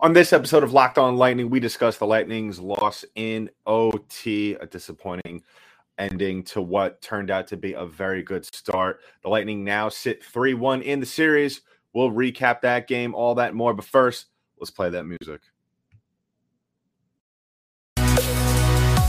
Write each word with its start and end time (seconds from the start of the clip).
On 0.00 0.12
this 0.12 0.32
episode 0.32 0.62
of 0.62 0.72
Locked 0.72 0.96
On 0.96 1.16
Lightning, 1.16 1.50
we 1.50 1.58
discuss 1.58 1.98
the 1.98 2.06
Lightning's 2.06 2.60
loss 2.60 3.04
in 3.16 3.50
OT, 3.66 4.54
a 4.54 4.64
disappointing 4.66 5.42
ending 5.98 6.44
to 6.44 6.62
what 6.62 7.02
turned 7.02 7.32
out 7.32 7.48
to 7.48 7.56
be 7.56 7.72
a 7.72 7.84
very 7.84 8.22
good 8.22 8.44
start. 8.54 9.00
The 9.22 9.28
Lightning 9.28 9.64
now 9.64 9.88
sit 9.88 10.22
3 10.22 10.54
1 10.54 10.82
in 10.82 11.00
the 11.00 11.06
series. 11.06 11.62
We'll 11.92 12.12
recap 12.12 12.60
that 12.60 12.86
game, 12.86 13.12
all 13.12 13.34
that 13.36 13.54
more. 13.54 13.74
But 13.74 13.86
first, 13.86 14.26
let's 14.60 14.70
play 14.70 14.88
that 14.90 15.04
music. 15.04 15.40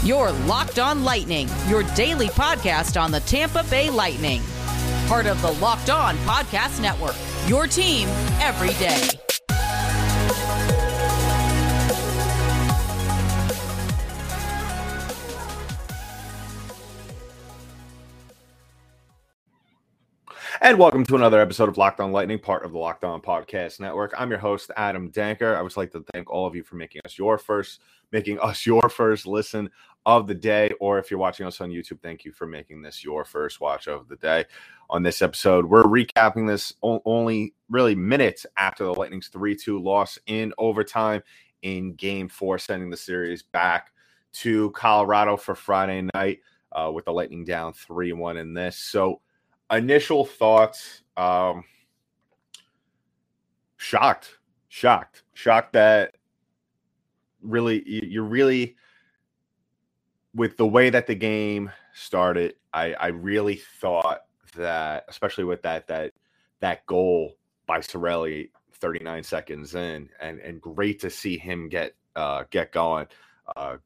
Your 0.03 0.31
Locked 0.47 0.79
On 0.79 1.03
Lightning, 1.03 1.47
your 1.67 1.83
daily 1.93 2.29
podcast 2.29 2.99
on 2.99 3.11
the 3.11 3.19
Tampa 3.21 3.63
Bay 3.69 3.91
Lightning. 3.91 4.41
Part 5.05 5.27
of 5.27 5.39
the 5.43 5.51
Locked 5.51 5.91
On 5.91 6.15
Podcast 6.19 6.81
Network, 6.81 7.15
your 7.47 7.67
team 7.67 8.07
every 8.39 8.73
day. 8.79 9.07
And 20.61 20.77
welcome 20.77 21.05
to 21.05 21.15
another 21.15 21.39
episode 21.39 21.69
of 21.69 21.77
Locked 21.77 22.01
On 22.01 22.11
Lightning, 22.11 22.37
part 22.37 22.65
of 22.65 22.73
the 22.73 22.77
Locked 22.77 23.05
On 23.05 23.21
Podcast 23.21 23.79
Network. 23.79 24.13
I'm 24.17 24.29
your 24.29 24.39
host, 24.39 24.71
Adam 24.75 25.09
Danker. 25.09 25.55
I 25.55 25.61
would 25.61 25.77
like 25.77 25.91
to 25.91 26.03
thank 26.11 26.29
all 26.29 26.45
of 26.45 26.53
you 26.53 26.63
for 26.63 26.75
making 26.75 26.99
us 27.05 27.17
your 27.17 27.37
first, 27.37 27.79
making 28.11 28.39
us 28.41 28.65
your 28.65 28.89
first 28.89 29.25
listen 29.25 29.69
of 30.05 30.27
the 30.27 30.35
day. 30.35 30.71
Or 30.81 30.99
if 30.99 31.09
you're 31.09 31.19
watching 31.19 31.47
us 31.47 31.61
on 31.61 31.69
YouTube, 31.69 32.01
thank 32.01 32.25
you 32.25 32.33
for 32.33 32.45
making 32.45 32.81
this 32.81 33.05
your 33.05 33.23
first 33.23 33.61
watch 33.61 33.87
of 33.87 34.09
the 34.09 34.17
day. 34.17 34.43
On 34.89 35.01
this 35.01 35.21
episode, 35.21 35.63
we're 35.63 35.83
recapping 35.83 36.45
this 36.45 36.73
only 36.83 37.53
really 37.69 37.95
minutes 37.95 38.45
after 38.57 38.83
the 38.83 38.93
Lightning's 38.93 39.29
3 39.29 39.55
2 39.55 39.81
loss 39.81 40.19
in 40.25 40.53
overtime 40.57 41.23
in 41.61 41.93
game 41.93 42.27
four, 42.27 42.57
sending 42.57 42.89
the 42.89 42.97
series 42.97 43.43
back 43.43 43.93
to 44.33 44.71
Colorado 44.71 45.37
for 45.37 45.55
Friday 45.55 46.05
night 46.13 46.41
uh, 46.73 46.91
with 46.93 47.05
the 47.05 47.13
Lightning 47.13 47.45
down 47.45 47.71
3 47.71 48.11
1 48.11 48.35
in 48.35 48.53
this. 48.53 48.75
So, 48.75 49.21
initial 49.71 50.25
thoughts 50.25 51.03
um 51.17 51.63
shocked 53.77 54.39
shocked 54.67 55.23
shocked 55.33 55.73
that 55.73 56.15
really 57.41 57.83
you're 57.85 58.23
really 58.23 58.75
with 60.35 60.57
the 60.57 60.67
way 60.67 60.89
that 60.89 61.07
the 61.07 61.15
game 61.15 61.71
started 61.93 62.55
i 62.73 62.93
i 62.93 63.07
really 63.07 63.55
thought 63.79 64.21
that 64.55 65.05
especially 65.07 65.43
with 65.43 65.61
that 65.61 65.87
that 65.87 66.11
that 66.59 66.85
goal 66.85 67.35
by 67.65 67.79
Cirelli 67.79 68.49
39 68.73 69.23
seconds 69.23 69.75
in 69.75 70.09
and 70.19 70.39
and 70.39 70.61
great 70.61 70.99
to 70.99 71.09
see 71.09 71.37
him 71.37 71.69
get 71.69 71.93
uh 72.15 72.43
get 72.49 72.71
going 72.71 73.07
uh 73.55 73.77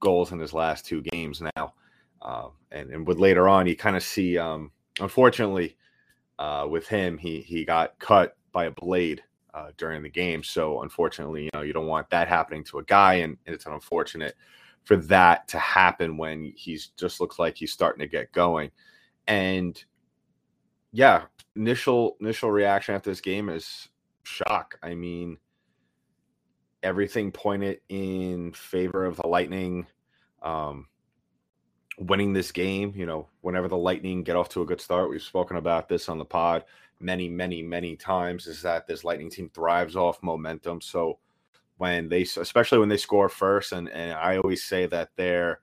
goals 0.00 0.32
in 0.32 0.38
his 0.38 0.52
last 0.52 0.86
two 0.86 1.02
games 1.02 1.42
now 1.56 1.74
uh, 2.22 2.48
and 2.72 2.90
and 2.90 3.06
with 3.06 3.18
later 3.18 3.48
on 3.48 3.66
you 3.66 3.76
kind 3.76 3.96
of 3.96 4.02
see 4.02 4.38
um 4.38 4.70
unfortunately, 5.00 5.76
uh, 6.38 6.66
with 6.68 6.86
him, 6.88 7.18
he 7.18 7.40
he 7.40 7.64
got 7.64 7.98
cut 7.98 8.36
by 8.52 8.66
a 8.66 8.70
blade 8.70 9.22
uh, 9.54 9.70
during 9.76 10.02
the 10.02 10.08
game. 10.08 10.42
So 10.42 10.82
unfortunately, 10.82 11.44
you 11.44 11.50
know, 11.54 11.62
you 11.62 11.72
don't 11.72 11.86
want 11.86 12.10
that 12.10 12.28
happening 12.28 12.64
to 12.64 12.78
a 12.78 12.84
guy, 12.84 13.14
and, 13.14 13.36
it's 13.46 13.66
unfortunate 13.66 14.34
for 14.84 14.96
that 14.96 15.48
to 15.48 15.58
happen 15.58 16.16
when 16.16 16.52
he's 16.56 16.88
just 16.96 17.20
looks 17.20 17.38
like 17.38 17.56
he's 17.56 17.72
starting 17.72 18.00
to 18.00 18.08
get 18.08 18.32
going. 18.32 18.70
And 19.26 19.82
yeah, 20.92 21.24
initial 21.56 22.16
initial 22.20 22.50
reaction 22.50 22.94
after 22.94 23.10
this 23.10 23.20
game 23.20 23.48
is 23.48 23.88
shock. 24.22 24.78
I 24.82 24.94
mean, 24.94 25.38
everything 26.82 27.32
pointed 27.32 27.80
in 27.88 28.52
favor 28.52 29.04
of 29.04 29.16
the 29.16 29.26
Lightning. 29.26 29.86
Um, 30.42 30.86
winning 31.98 32.32
this 32.32 32.52
game. 32.52 32.92
You 32.96 33.06
know, 33.06 33.28
whenever 33.40 33.68
the 33.68 33.76
Lightning 33.76 34.22
get 34.22 34.36
off 34.36 34.48
to 34.50 34.62
a 34.62 34.66
good 34.66 34.80
start, 34.80 35.10
we've 35.10 35.22
spoken 35.22 35.56
about 35.56 35.88
this 35.88 36.08
on 36.08 36.18
the 36.18 36.24
pod 36.24 36.64
many, 37.00 37.28
many, 37.28 37.62
many 37.62 37.96
times. 37.96 38.46
Is 38.46 38.62
that 38.62 38.86
this 38.86 39.04
Lightning 39.04 39.30
team 39.30 39.50
thrives 39.52 39.96
off 39.96 40.22
momentum. 40.22 40.80
So 40.80 41.18
when 41.78 42.08
they, 42.08 42.22
especially 42.22 42.78
when 42.78 42.88
they 42.88 42.96
score 42.96 43.28
first, 43.28 43.72
and 43.72 43.88
and 43.88 44.12
I 44.12 44.36
always 44.36 44.64
say 44.64 44.86
that 44.86 45.10
their 45.16 45.60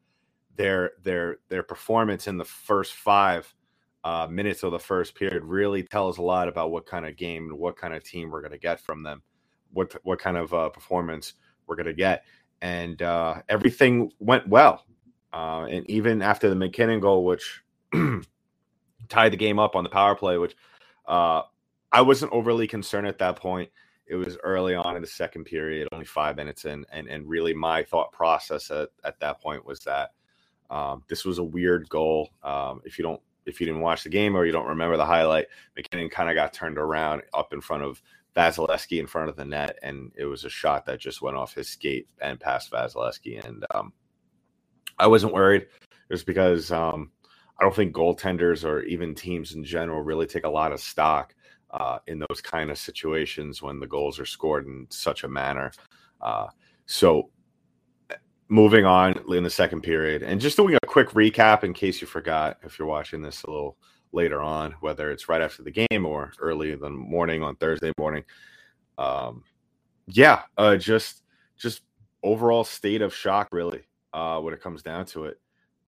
their 0.55 0.91
their 1.03 1.37
their 1.49 1.63
performance 1.63 2.27
in 2.27 2.37
the 2.37 2.45
first 2.45 2.93
five 2.93 3.53
uh, 4.03 4.27
minutes 4.29 4.63
of 4.63 4.71
the 4.71 4.79
first 4.79 5.15
period 5.15 5.43
really 5.43 5.83
tells 5.83 6.17
a 6.17 6.21
lot 6.21 6.47
about 6.47 6.71
what 6.71 6.85
kind 6.85 7.05
of 7.05 7.17
game 7.17 7.49
and 7.49 7.59
what 7.59 7.75
kind 7.75 7.93
of 7.93 8.03
team 8.03 8.29
we're 8.29 8.41
going 8.41 8.51
to 8.51 8.57
get 8.57 8.79
from 8.79 9.03
them, 9.03 9.21
what 9.73 9.93
what 10.03 10.19
kind 10.19 10.37
of 10.37 10.53
uh, 10.53 10.69
performance 10.69 11.33
we're 11.67 11.75
going 11.75 11.85
to 11.87 11.93
get, 11.93 12.23
and 12.61 13.01
uh, 13.01 13.41
everything 13.49 14.11
went 14.19 14.47
well. 14.47 14.85
Uh, 15.35 15.65
and 15.69 15.89
even 15.89 16.21
after 16.21 16.49
the 16.49 16.55
MacKinnon 16.55 17.01
goal, 17.01 17.25
which 17.25 17.61
tied 19.09 19.33
the 19.33 19.37
game 19.37 19.59
up 19.59 19.75
on 19.75 19.83
the 19.83 19.89
power 19.89 20.15
play, 20.15 20.37
which 20.37 20.55
uh, 21.07 21.41
I 21.91 22.01
wasn't 22.01 22.31
overly 22.31 22.67
concerned 22.67 23.05
at 23.05 23.17
that 23.19 23.35
point. 23.35 23.69
It 24.07 24.15
was 24.15 24.37
early 24.43 24.75
on 24.75 24.95
in 24.95 25.01
the 25.01 25.07
second 25.07 25.43
period, 25.43 25.89
only 25.91 26.05
five 26.05 26.37
minutes 26.37 26.63
in, 26.63 26.85
and 26.89 27.09
and 27.09 27.27
really 27.27 27.53
my 27.53 27.83
thought 27.83 28.13
process 28.13 28.71
at, 28.71 28.89
at 29.03 29.19
that 29.19 29.41
point 29.41 29.65
was 29.65 29.79
that 29.81 30.11
um, 30.69 31.03
this 31.09 31.25
was 31.25 31.37
a 31.37 31.43
weird 31.43 31.89
goal. 31.89 32.29
Um, 32.41 32.81
if 32.85 32.97
you 32.97 33.03
don't, 33.03 33.21
if 33.45 33.59
you 33.59 33.65
didn't 33.65 33.81
watch 33.81 34.03
the 34.03 34.09
game 34.09 34.37
or 34.37 34.45
you 34.45 34.53
don't 34.53 34.67
remember 34.67 34.95
the 34.95 35.05
highlight, 35.05 35.47
MacKinnon 35.75 36.09
kind 36.09 36.29
of 36.29 36.35
got 36.35 36.53
turned 36.53 36.77
around 36.77 37.23
up 37.33 37.51
in 37.51 37.59
front 37.59 37.83
of 37.83 38.01
Vasilevskiy 38.37 38.99
in 38.99 39.07
front 39.07 39.29
of 39.29 39.35
the 39.35 39.45
net, 39.45 39.79
and 39.83 40.13
it 40.15 40.25
was 40.25 40.45
a 40.45 40.49
shot 40.49 40.85
that 40.85 40.99
just 40.99 41.21
went 41.21 41.35
off 41.35 41.55
his 41.55 41.67
skate 41.67 42.07
and 42.21 42.39
past 42.39 42.71
Vasilevskiy, 42.71 43.45
and 43.45 43.65
um, 43.73 43.91
I 44.97 45.07
wasn't 45.07 45.33
worried. 45.33 45.67
Just 46.11 46.25
because 46.25 46.71
um, 46.71 47.11
I 47.59 47.63
don't 47.63 47.75
think 47.75 47.95
goaltenders 47.95 48.63
or 48.63 48.83
even 48.83 49.15
teams 49.15 49.55
in 49.55 49.63
general 49.63 50.01
really 50.01 50.27
take 50.27 50.43
a 50.43 50.49
lot 50.49 50.71
of 50.71 50.79
stock 50.79 51.33
uh, 51.71 51.99
in 52.07 52.19
those 52.19 52.41
kind 52.41 52.69
of 52.69 52.77
situations 52.77 53.61
when 53.61 53.79
the 53.79 53.87
goals 53.87 54.19
are 54.19 54.25
scored 54.25 54.67
in 54.67 54.85
such 54.89 55.23
a 55.23 55.27
manner. 55.27 55.71
Uh, 56.21 56.47
so, 56.85 57.29
moving 58.47 58.85
on 58.85 59.19
in 59.33 59.43
the 59.43 59.49
second 59.49 59.81
period, 59.81 60.21
and 60.21 60.39
just 60.39 60.57
doing 60.57 60.75
a 60.75 60.87
quick 60.87 61.09
recap 61.09 61.63
in 61.63 61.73
case 61.73 62.01
you 62.01 62.07
forgot 62.07 62.57
if 62.63 62.77
you're 62.77 62.87
watching 62.87 63.21
this 63.21 63.43
a 63.43 63.49
little 63.49 63.77
later 64.11 64.41
on, 64.41 64.73
whether 64.81 65.11
it's 65.11 65.27
right 65.27 65.41
after 65.41 65.63
the 65.63 65.71
game 65.71 66.05
or 66.05 66.31
early 66.39 66.71
in 66.71 66.79
the 66.79 66.89
morning 66.89 67.41
on 67.41 67.55
Thursday 67.55 67.91
morning. 67.97 68.23
Um, 68.97 69.43
yeah, 70.07 70.43
uh, 70.57 70.75
just 70.77 71.23
just 71.57 71.81
overall 72.21 72.63
state 72.63 73.01
of 73.01 73.13
shock, 73.13 73.49
really 73.51 73.83
uh, 74.15 74.39
when 74.39 74.53
it 74.53 74.61
comes 74.61 74.81
down 74.81 75.05
to 75.05 75.25
it. 75.25 75.39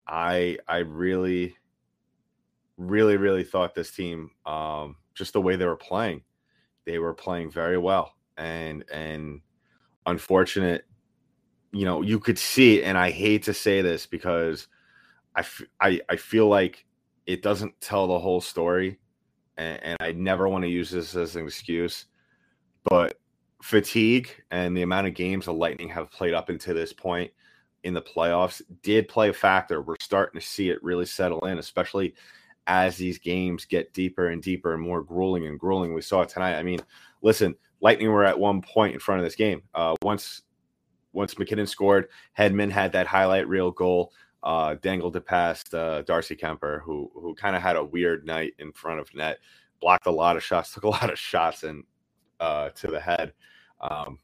I 0.07 0.57
I 0.67 0.79
really, 0.79 1.55
really, 2.77 3.17
really 3.17 3.43
thought 3.43 3.75
this 3.75 3.91
team, 3.91 4.31
um, 4.45 4.97
just 5.13 5.33
the 5.33 5.41
way 5.41 5.55
they 5.55 5.65
were 5.65 5.77
playing, 5.77 6.23
they 6.85 6.97
were 6.97 7.13
playing 7.13 7.51
very 7.51 7.77
well, 7.77 8.15
and 8.37 8.83
and 8.91 9.41
unfortunate, 10.07 10.85
you 11.71 11.85
know, 11.85 12.01
you 12.01 12.19
could 12.19 12.39
see, 12.39 12.83
and 12.83 12.97
I 12.97 13.11
hate 13.11 13.43
to 13.43 13.53
say 13.53 13.81
this 13.81 14.07
because 14.07 14.67
I 15.35 15.41
f- 15.41 15.61
I, 15.79 16.01
I 16.09 16.15
feel 16.15 16.47
like 16.47 16.85
it 17.27 17.43
doesn't 17.43 17.79
tell 17.79 18.07
the 18.07 18.19
whole 18.19 18.41
story, 18.41 18.99
and, 19.57 19.79
and 19.83 19.97
I 19.99 20.13
never 20.13 20.49
want 20.49 20.63
to 20.63 20.69
use 20.69 20.89
this 20.89 21.15
as 21.15 21.35
an 21.35 21.45
excuse, 21.45 22.05
but 22.83 23.19
fatigue 23.61 24.29
and 24.51 24.75
the 24.75 24.83
amount 24.83 25.07
of 25.07 25.13
games 25.13 25.45
the 25.45 25.53
Lightning 25.53 25.89
have 25.89 26.11
played 26.11 26.33
up 26.33 26.49
into 26.49 26.73
this 26.73 26.93
point 26.93 27.31
in 27.85 27.93
the 27.93 28.01
playoffs 28.01 28.63
did 28.81 29.07
play 29.07 29.29
a 29.29 29.33
factor. 29.33 29.79
We're 29.79 29.95
starting 30.01 30.41
to 30.41 30.45
see 30.45 30.69
it 30.69 30.83
really 30.83 31.05
settle 31.05 31.45
in, 31.45 31.59
especially 31.59 32.15
as 32.65 32.97
these 32.97 33.19
games 33.19 33.63
get 33.63 33.93
deeper 33.93 34.29
and 34.29 34.41
deeper 34.41 34.73
and 34.73 34.81
more 34.81 35.03
grueling 35.03 35.45
and 35.45 35.59
grueling. 35.59 35.93
We 35.93 36.01
saw 36.01 36.23
it 36.23 36.29
tonight. 36.29 36.57
I 36.57 36.63
mean, 36.63 36.79
listen, 37.21 37.55
Lightning 37.81 38.09
were 38.09 38.25
at 38.25 38.39
one 38.39 38.63
point 38.63 38.95
in 38.95 38.99
front 38.99 39.19
of 39.19 39.25
this 39.25 39.35
game. 39.35 39.61
Uh, 39.75 39.95
once 40.01 40.41
once 41.13 41.37
MacKinnon 41.37 41.67
scored, 41.67 42.09
Hedman 42.37 42.71
had 42.71 42.91
that 42.91 43.07
highlight 43.07 43.47
reel 43.47 43.71
goal, 43.71 44.11
uh, 44.43 44.75
dangled 44.81 45.15
it 45.15 45.25
past 45.25 45.73
uh, 45.73 46.01
Darcy 46.01 46.35
Kuemper, 46.35 46.81
who 46.81 47.11
who 47.13 47.35
kind 47.35 47.55
of 47.55 47.61
had 47.61 47.75
a 47.75 47.85
weird 47.85 48.25
night 48.25 48.53
in 48.57 48.71
front 48.71 48.99
of 48.99 49.13
net, 49.13 49.37
blocked 49.79 50.07
a 50.07 50.11
lot 50.11 50.35
of 50.35 50.43
shots, 50.43 50.71
took 50.73 50.85
a 50.85 50.89
lot 50.89 51.11
of 51.11 51.19
shots 51.19 51.61
and 51.61 51.83
uh, 52.39 52.69
to 52.69 52.87
the 52.87 52.99
head. 52.99 53.33
Um, 53.79 54.17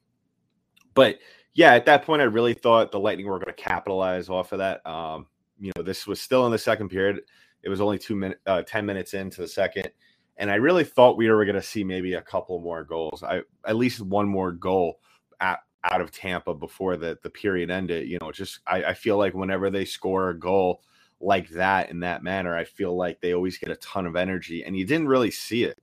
but 0.95 1.19
yeah, 1.53 1.74
at 1.74 1.86
that 1.86 2.06
point, 2.06 2.21
I 2.21 2.25
really 2.25 2.53
thought 2.53 2.92
the 2.92 3.00
Lightning 3.00 3.27
were 3.27 3.39
going 3.39 3.53
to 3.53 3.63
capitalize 3.63 4.30
off 4.30 4.51
of 4.53 4.59
that. 4.59 4.86
Um, 4.86 5.27
you 5.59 5.71
know, 5.75 5.83
this 5.83 6.07
was 6.07 6.21
still 6.21 6.45
in 6.45 6.51
the 6.51 6.57
second 6.57 6.89
period. 6.89 7.21
It 7.63 7.69
was 7.69 7.81
only 7.81 8.00
two 8.00 8.15
minutes, 8.15 8.39
uh, 8.48 8.63
ten 8.63 8.86
minutes 8.86 9.13
into 9.13 9.42
the 9.42 9.48
second, 9.48 9.92
and 10.38 10.50
I 10.50 10.56
really 10.56 10.83
thought 10.83 11.18
we 11.18 11.30
were 11.30 11.45
going 11.45 11.56
to 11.56 11.62
see 11.62 11.83
maybe 11.83 12.13
a 12.13 12.21
couple 12.21 12.59
more 12.59 12.83
goals. 12.83 13.21
I 13.21 13.42
at 13.65 13.75
least 13.75 14.01
one 14.01 14.27
more 14.27 14.51
goal 14.51 15.00
at, 15.39 15.59
out 15.83 16.01
of 16.01 16.12
Tampa 16.12 16.53
before 16.53 16.98
the 16.98 17.19
the 17.21 17.30
period 17.30 17.69
ended. 17.69 18.07
You 18.07 18.18
know, 18.21 18.31
just 18.31 18.59
I, 18.65 18.83
I 18.86 18.94
feel 18.94 19.18
like 19.18 19.33
whenever 19.33 19.69
they 19.69 19.86
score 19.86 20.30
a 20.30 20.39
goal 20.39 20.81
like 21.19 21.50
that 21.50 21.92
in 21.92 22.00
that 22.00 22.24
manner, 22.24 22.56
I 22.56 22.63
feel 22.63 22.95
like 22.95 23.21
they 23.21 23.33
always 23.33 23.57
get 23.57 23.69
a 23.69 23.75
ton 23.75 24.07
of 24.07 24.15
energy, 24.15 24.63
and 24.63 24.75
you 24.75 24.86
didn't 24.86 25.09
really 25.09 25.31
see 25.31 25.65
it. 25.65 25.77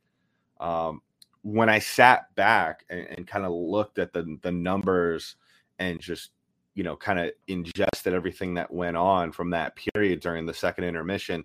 Um, 0.59 1.03
when 1.43 1.69
I 1.69 1.79
sat 1.79 2.35
back 2.35 2.85
and, 2.91 3.07
and 3.07 3.27
kind 3.27 3.45
of 3.45 3.53
looked 3.53 3.99
at 3.99 4.13
the 4.13 4.39
the 4.43 4.51
numbers 4.51 5.37
and 5.79 6.01
just 6.01 6.31
you 6.75 6.85
know 6.85 6.97
kind 6.97 7.19
of 7.19 7.33
ingested 7.47 8.15
everything 8.15 8.55
that 8.55 8.73
went 8.73 8.97
on 8.97 9.33
from 9.33 9.51
that 9.51 9.77
period 9.77 10.21
during 10.21 10.47
the 10.47 10.55
second 10.55 10.85
intermission, 10.85 11.45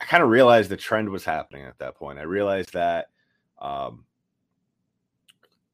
I 0.00 0.04
kind 0.04 0.22
of 0.22 0.28
realized 0.28 0.70
the 0.70 0.76
trend 0.76 1.08
was 1.08 1.24
happening 1.24 1.64
at 1.64 1.78
that 1.78 1.96
point. 1.96 2.18
I 2.18 2.22
realized 2.22 2.72
that 2.72 3.06
um, 3.58 4.04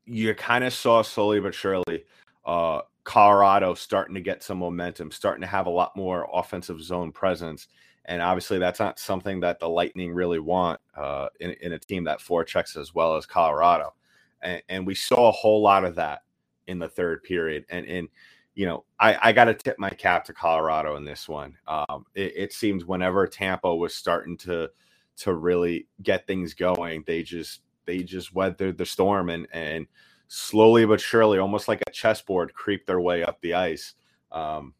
you 0.04 0.34
kind 0.34 0.64
of 0.64 0.72
saw 0.72 1.02
slowly 1.02 1.40
but 1.40 1.54
surely 1.54 2.04
uh, 2.44 2.80
Colorado 3.04 3.74
starting 3.74 4.14
to 4.14 4.20
get 4.20 4.42
some 4.42 4.58
momentum, 4.58 5.10
starting 5.10 5.42
to 5.42 5.46
have 5.46 5.66
a 5.66 5.70
lot 5.70 5.96
more 5.96 6.28
offensive 6.32 6.80
zone 6.82 7.12
presence. 7.12 7.68
And 8.04 8.20
obviously, 8.20 8.58
that's 8.58 8.80
not 8.80 8.98
something 8.98 9.40
that 9.40 9.60
the 9.60 9.68
Lightning 9.68 10.12
really 10.12 10.40
want 10.40 10.80
uh, 10.96 11.28
in, 11.40 11.52
in, 11.60 11.72
a 11.72 11.78
team 11.78 12.04
that 12.04 12.18
forechecks 12.18 12.76
as 12.76 12.94
well 12.94 13.16
as 13.16 13.26
Colorado. 13.26 13.94
And, 14.40 14.62
and, 14.68 14.86
we 14.86 14.96
saw 14.96 15.28
a 15.28 15.32
whole 15.32 15.62
lot 15.62 15.84
of 15.84 15.94
that 15.94 16.22
in 16.66 16.78
the 16.78 16.88
third 16.88 17.22
period. 17.22 17.64
And, 17.68 17.86
and 17.86 18.08
you 18.54 18.66
know, 18.66 18.84
I, 19.00 19.18
I 19.22 19.32
got 19.32 19.44
to 19.46 19.54
tip 19.54 19.78
my 19.78 19.90
cap 19.90 20.24
to 20.26 20.32
Colorado 20.32 20.96
in 20.96 21.04
this 21.04 21.28
one. 21.28 21.56
Um, 21.66 22.04
it, 22.14 22.32
it 22.36 22.52
seems 22.52 22.84
whenever 22.84 23.26
Tampa 23.26 23.74
was 23.74 23.94
starting 23.94 24.36
to 24.38 24.70
to 25.14 25.34
really 25.34 25.86
get 26.02 26.26
things 26.26 26.54
going, 26.54 27.04
they 27.06 27.22
just 27.22 27.60
they 27.86 27.98
just 27.98 28.34
weathered 28.34 28.78
the 28.78 28.86
storm 28.86 29.30
and 29.30 29.46
and 29.52 29.86
slowly 30.28 30.84
but 30.86 31.00
surely, 31.00 31.38
almost 31.38 31.68
like 31.68 31.82
a 31.86 31.90
chessboard, 31.90 32.54
creep 32.54 32.86
their 32.86 33.00
way 33.00 33.22
up 33.22 33.40
the 33.40 33.54
ice. 33.54 33.94
Um, 34.30 34.74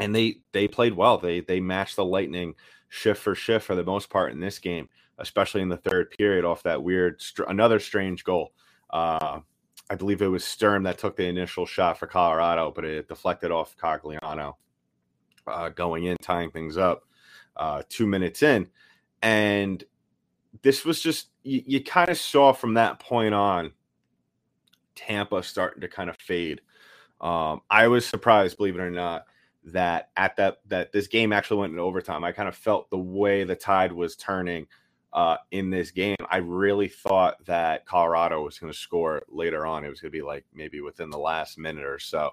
and 0.00 0.14
they 0.14 0.40
they 0.52 0.66
played 0.68 0.94
well. 0.94 1.18
They 1.18 1.40
they 1.40 1.60
matched 1.60 1.96
the 1.96 2.04
Lightning 2.04 2.54
shift 2.88 3.22
for 3.22 3.34
shift 3.34 3.66
for 3.66 3.74
the 3.74 3.84
most 3.84 4.10
part 4.10 4.32
in 4.32 4.40
this 4.40 4.58
game, 4.58 4.88
especially 5.18 5.62
in 5.62 5.68
the 5.68 5.76
third 5.76 6.10
period 6.10 6.44
off 6.44 6.62
that 6.64 6.82
weird 6.82 7.22
another 7.48 7.78
strange 7.78 8.24
goal. 8.24 8.52
Uh, 8.90 9.40
I 9.90 9.94
believe 9.94 10.22
it 10.22 10.28
was 10.28 10.44
Sturm 10.44 10.84
that 10.84 10.98
took 10.98 11.16
the 11.16 11.26
initial 11.26 11.66
shot 11.66 11.98
for 11.98 12.06
Colorado, 12.06 12.72
but 12.74 12.84
it 12.84 13.08
deflected 13.08 13.50
off 13.50 13.76
Cogliano 13.76 14.54
uh, 15.46 15.68
going 15.70 16.04
in, 16.04 16.16
tying 16.22 16.50
things 16.50 16.76
up 16.76 17.04
uh, 17.56 17.82
two 17.88 18.06
minutes 18.06 18.42
in. 18.42 18.68
And 19.22 19.82
this 20.62 20.84
was 20.84 21.00
just, 21.00 21.28
you, 21.42 21.62
you 21.66 21.84
kind 21.84 22.08
of 22.08 22.18
saw 22.18 22.52
from 22.52 22.74
that 22.74 22.98
point 22.98 23.34
on 23.34 23.72
Tampa 24.94 25.42
starting 25.42 25.80
to 25.82 25.88
kind 25.88 26.10
of 26.10 26.16
fade. 26.16 26.60
Um, 27.20 27.60
I 27.70 27.88
was 27.88 28.04
surprised, 28.06 28.56
believe 28.56 28.76
it 28.76 28.80
or 28.80 28.90
not, 28.90 29.26
that 29.64 30.10
at 30.16 30.36
that 30.36 30.58
that 30.66 30.90
this 30.90 31.06
game 31.06 31.32
actually 31.32 31.60
went 31.60 31.72
in 31.72 31.78
overtime. 31.78 32.24
I 32.24 32.32
kind 32.32 32.48
of 32.48 32.56
felt 32.56 32.90
the 32.90 32.98
way 32.98 33.44
the 33.44 33.54
tide 33.54 33.92
was 33.92 34.16
turning 34.16 34.66
uh, 35.12 35.36
in 35.50 35.70
this 35.70 35.90
game. 35.90 36.16
I 36.30 36.38
really 36.38 36.88
thought 36.88 37.44
that 37.46 37.86
Colorado 37.86 38.42
was 38.42 38.58
going 38.58 38.72
to 38.72 38.78
score 38.78 39.22
later 39.28 39.66
on. 39.66 39.84
It 39.84 39.88
was 39.88 40.00
going 40.00 40.10
to 40.10 40.18
be 40.18 40.22
like 40.22 40.44
maybe 40.54 40.80
within 40.80 41.10
the 41.10 41.18
last 41.18 41.58
minute 41.58 41.84
or 41.84 41.98
so. 41.98 42.30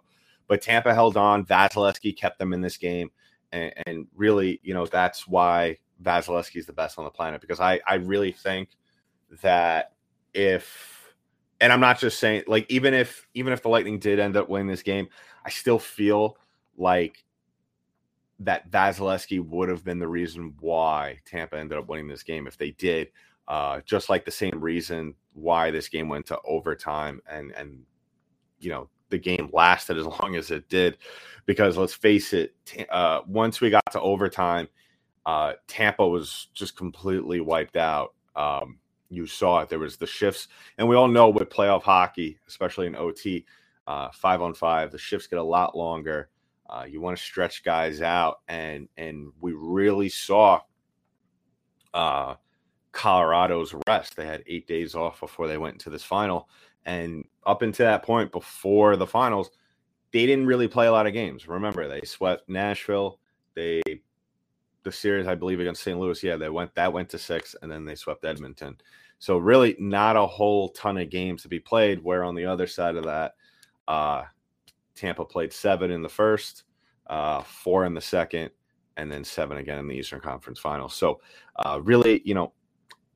But 0.48 0.62
Tampa 0.62 0.94
held 0.94 1.18
on. 1.18 1.46
Vasilevskiy 1.46 2.18
kept 2.18 2.40
them 2.40 2.54
in 2.54 2.62
this 2.62 2.78
game, 2.78 3.12
and, 3.52 3.74
and 3.86 4.08
really, 4.16 4.60
you 4.64 4.74
know, 4.74 4.86
that's 4.86 5.28
why 5.28 5.78
Vasilevskiy 6.04 6.58
is 6.58 6.66
the 6.66 6.74
best 6.74 6.98
on 6.98 7.06
the 7.06 7.12
planet 7.12 7.42
because 7.42 7.60
I 7.60 7.80
I 7.86 7.96
really 7.96 8.32
think 8.32 8.70
that 9.42 9.94
if 10.34 11.14
and 11.62 11.74
I'm 11.74 11.82
not 11.82 12.00
just 12.00 12.20
saying 12.20 12.44
like 12.48 12.66
even 12.70 12.94
if 12.94 13.28
even 13.34 13.54
if 13.54 13.62
the 13.62 13.70
Lightning 13.70 14.00
did 14.00 14.20
end 14.20 14.38
up 14.38 14.50
winning 14.50 14.68
this 14.68 14.82
game, 14.82 15.10
I 15.46 15.50
still 15.50 15.80
feel 15.80 16.38
like 16.78 17.24
that 18.40 18.70
Vasilevskiy 18.72 19.46
would 19.46 19.70
have 19.70 19.84
been 19.84 20.00
the 20.00 20.08
reason 20.08 20.54
why 20.60 21.20
Tampa 21.26 21.58
ended 21.58 21.78
up 21.78 21.88
winning 21.88 22.08
this 22.08 22.24
game 22.24 22.48
if 22.48 22.58
they 22.58 22.72
did. 22.72 23.10
Uh, 23.48 23.82
just 23.86 24.10
like 24.10 24.26
the 24.26 24.32
same 24.32 24.60
reason 24.60 25.16
why 25.34 25.72
this 25.72 25.90
game 25.90 26.08
went 26.08 26.26
to 26.28 26.40
overtime 26.46 27.20
and 27.28 27.52
and 27.54 27.82
you 28.60 28.70
know 28.70 28.88
the 29.10 29.18
game 29.18 29.50
lasted 29.54 29.98
as 29.98 30.06
long 30.22 30.36
as 30.36 30.52
it 30.52 30.70
did 30.70 30.98
because 31.48 31.76
let's 31.76 31.94
face 31.94 32.32
it 32.32 32.54
uh, 32.92 33.22
once 33.26 33.60
we 33.60 33.72
got 33.72 33.82
to 33.92 34.00
overtime 34.02 34.68
uh, 35.26 35.54
Tampa 35.68 36.08
was 36.08 36.50
just 36.54 36.78
completely 36.78 37.40
wiped 37.40 37.76
out 37.76 38.14
um, 38.36 38.78
you 39.10 39.26
saw 39.26 39.60
it. 39.60 39.70
There 39.70 39.80
was 39.80 39.98
the 39.98 40.06
shifts, 40.06 40.48
and 40.78 40.88
we 40.88 40.96
all 40.96 41.08
know 41.08 41.30
with 41.30 41.50
playoff 41.50 41.84
hockey, 41.84 42.40
especially 42.48 42.88
in 42.88 42.96
OT, 42.96 43.46
uh, 43.88 44.10
five 44.14 44.42
on 44.42 44.54
five, 44.54 44.92
the 44.92 44.98
shifts 44.98 45.28
get 45.28 45.40
a 45.40 45.44
lot 45.44 45.76
longer. 45.76 46.30
Uh, 46.70 46.86
you 46.88 47.02
want 47.02 47.18
to 47.18 47.24
stretch 47.24 47.64
guys 47.64 48.02
out, 48.02 48.42
and 48.48 48.88
and 48.96 49.32
we 49.42 49.54
really 49.54 50.10
saw 50.10 50.62
uh, 51.94 52.36
Colorado's 52.92 53.74
rest. 53.88 54.16
They 54.16 54.26
had 54.26 54.44
eight 54.46 54.68
days 54.68 54.94
off 54.94 55.20
before 55.20 55.48
they 55.48 55.58
went 55.58 55.74
into 55.76 55.90
this 55.90 56.04
final, 56.04 56.48
and 56.86 57.26
up 57.46 57.64
until 57.64 57.88
that 57.88 58.04
point, 58.04 58.32
before 58.32 58.96
the 58.98 59.08
finals, 59.08 59.50
they 60.12 60.28
didn't 60.28 60.46
really 60.46 60.68
play 60.68 60.86
a 60.86 60.92
lot 60.92 61.08
of 61.08 61.14
games. 61.14 61.48
Remember, 61.48 61.88
they 61.88 62.02
swept 62.02 62.48
Nashville. 62.48 63.20
They 63.56 63.82
the 64.84 64.92
series, 64.92 65.28
I 65.28 65.36
believe, 65.36 65.60
against 65.60 65.84
St. 65.84 66.00
Louis, 66.00 66.24
yeah, 66.24 66.36
they 66.36 66.50
went 66.50 66.74
that 66.76 66.94
went 66.94 67.10
to 67.10 67.18
six, 67.18 67.56
and 67.62 67.72
then 67.72 67.86
they 67.86 67.96
swept 67.96 68.26
Edmonton. 68.26 68.78
So 69.20 69.38
really, 69.38 69.76
not 69.80 70.16
a 70.16 70.26
whole 70.26 70.70
ton 70.70 70.98
of 70.98 71.10
games 71.10 71.42
to 71.42 71.48
be 71.48 71.60
played. 71.60 72.04
Where 72.04 72.24
on 72.24 72.36
the 72.36 72.46
other 72.46 72.68
side 72.68 72.96
of 72.96 73.06
that, 73.06 73.34
uh, 73.88 74.24
Tampa 75.00 75.26
played 75.26 75.54
seven 75.54 75.92
in 75.92 76.02
the 76.02 76.10
first, 76.10 76.64
uh, 77.08 77.42
four 77.42 77.86
in 77.86 77.94
the 77.94 78.02
second, 78.02 78.52
and 78.98 79.12
then 79.12 79.24
seven 79.24 79.58
again 79.58 79.80
in 79.80 79.88
the 79.88 79.96
Eastern 79.96 80.20
Conference 80.20 80.60
Finals. 80.60 80.94
So 80.94 81.22
uh, 81.56 81.80
really, 81.82 82.22
you 82.26 82.34
know, 82.34 82.54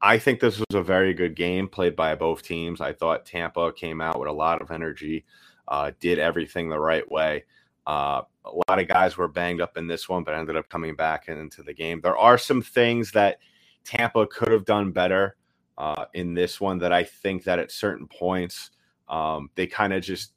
I 0.02 0.18
think 0.18 0.40
this 0.40 0.60
was 0.60 0.76
a 0.76 0.84
very 0.84 1.14
good 1.14 1.36
game 1.36 1.68
played 1.68 1.96
by 1.96 2.16
both 2.16 2.42
teams. 2.42 2.82
I 2.82 2.94
thought 2.94 3.26
Tampa 3.26 3.72
came 3.74 4.02
out 4.02 4.20
with 4.20 4.30
a 4.30 4.34
lot 4.34 4.62
of 4.62 4.72
energy, 4.72 5.26
uh, 5.68 5.92
did 6.00 6.20
everything 6.20 6.70
the 6.70 6.80
right 6.80 7.10
way. 7.10 7.46
Uh, 7.86 8.22
a 8.46 8.52
lot 8.70 8.80
of 8.80 8.88
guys 8.88 9.18
were 9.18 9.28
banged 9.28 9.62
up 9.62 9.78
in 9.78 9.88
this 9.88 10.08
one, 10.08 10.24
but 10.24 10.34
ended 10.34 10.58
up 10.58 10.70
coming 10.70 10.96
back 10.96 11.28
into 11.28 11.64
the 11.64 11.74
game. 11.74 12.02
There 12.02 12.18
are 12.18 12.38
some 12.38 12.62
things 12.62 13.12
that 13.12 13.38
Tampa 13.84 14.28
could 14.28 14.52
have 14.52 14.66
done 14.66 14.92
better 14.92 15.36
uh, 15.78 16.06
in 16.14 16.34
this 16.34 16.60
one 16.60 16.80
that 16.80 16.94
I 16.94 17.04
think 17.04 17.44
that 17.44 17.60
at 17.60 17.72
certain 17.72 18.08
points 18.08 18.72
um, 19.10 19.50
they 19.56 19.68
kind 19.68 19.94
of 19.94 20.02
just 20.02 20.34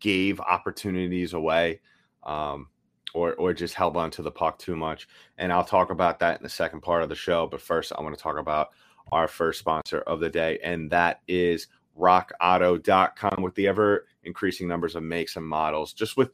gave 0.00 0.40
opportunities 0.40 1.32
away 1.32 1.80
um, 2.24 2.68
or, 3.14 3.34
or 3.34 3.52
just 3.52 3.74
held 3.74 3.96
on 3.96 4.10
to 4.12 4.22
the 4.22 4.30
puck 4.30 4.58
too 4.58 4.76
much. 4.76 5.08
And 5.38 5.52
I'll 5.52 5.64
talk 5.64 5.90
about 5.90 6.18
that 6.20 6.38
in 6.38 6.42
the 6.42 6.48
second 6.48 6.80
part 6.80 7.02
of 7.02 7.08
the 7.08 7.14
show. 7.14 7.46
But 7.46 7.60
first, 7.60 7.92
I 7.96 8.02
want 8.02 8.16
to 8.16 8.22
talk 8.22 8.38
about 8.38 8.68
our 9.10 9.28
first 9.28 9.58
sponsor 9.58 10.00
of 10.00 10.20
the 10.20 10.28
day, 10.28 10.58
and 10.62 10.90
that 10.90 11.20
is 11.26 11.68
rockauto.com 11.98 13.42
with 13.42 13.54
the 13.54 13.66
ever 13.66 14.06
increasing 14.24 14.68
numbers 14.68 14.94
of 14.94 15.02
makes 15.02 15.36
and 15.36 15.46
models. 15.46 15.92
Just 15.92 16.16
with 16.16 16.30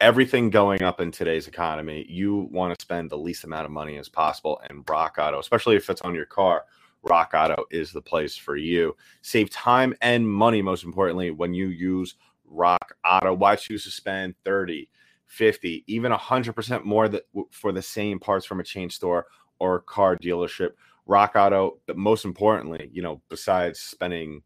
everything 0.00 0.50
going 0.50 0.82
up 0.82 1.00
in 1.00 1.10
today's 1.10 1.48
economy, 1.48 2.06
you 2.08 2.48
want 2.52 2.76
to 2.76 2.82
spend 2.82 3.10
the 3.10 3.18
least 3.18 3.44
amount 3.44 3.64
of 3.64 3.72
money 3.72 3.96
as 3.96 4.08
possible. 4.08 4.60
And 4.68 4.88
Rock 4.88 5.16
Auto, 5.18 5.38
especially 5.38 5.76
if 5.76 5.88
it's 5.88 6.02
on 6.02 6.14
your 6.14 6.26
car, 6.26 6.64
Rock 7.02 7.32
Auto 7.34 7.64
is 7.70 7.92
the 7.92 8.02
place 8.02 8.36
for 8.36 8.56
you. 8.56 8.96
Save 9.22 9.50
time 9.50 9.94
and 10.00 10.28
money, 10.28 10.62
most 10.62 10.84
importantly, 10.84 11.30
when 11.30 11.54
you 11.54 11.68
use 11.68 12.14
Rock 12.54 12.96
Auto. 13.04 13.34
Why 13.34 13.56
choose 13.56 13.84
to 13.84 13.90
spend 13.90 14.34
30, 14.44 14.88
50, 15.26 15.84
even 15.86 16.12
100% 16.12 16.84
more 16.84 17.10
for 17.50 17.72
the 17.72 17.82
same 17.82 18.18
parts 18.18 18.46
from 18.46 18.60
a 18.60 18.64
chain 18.64 18.90
store 18.90 19.26
or 19.58 19.80
car 19.80 20.16
dealership? 20.16 20.70
Rock 21.06 21.32
Auto, 21.36 21.78
but 21.86 21.96
most 21.96 22.24
importantly, 22.24 22.88
you 22.92 23.02
know, 23.02 23.20
besides 23.28 23.80
spending 23.80 24.42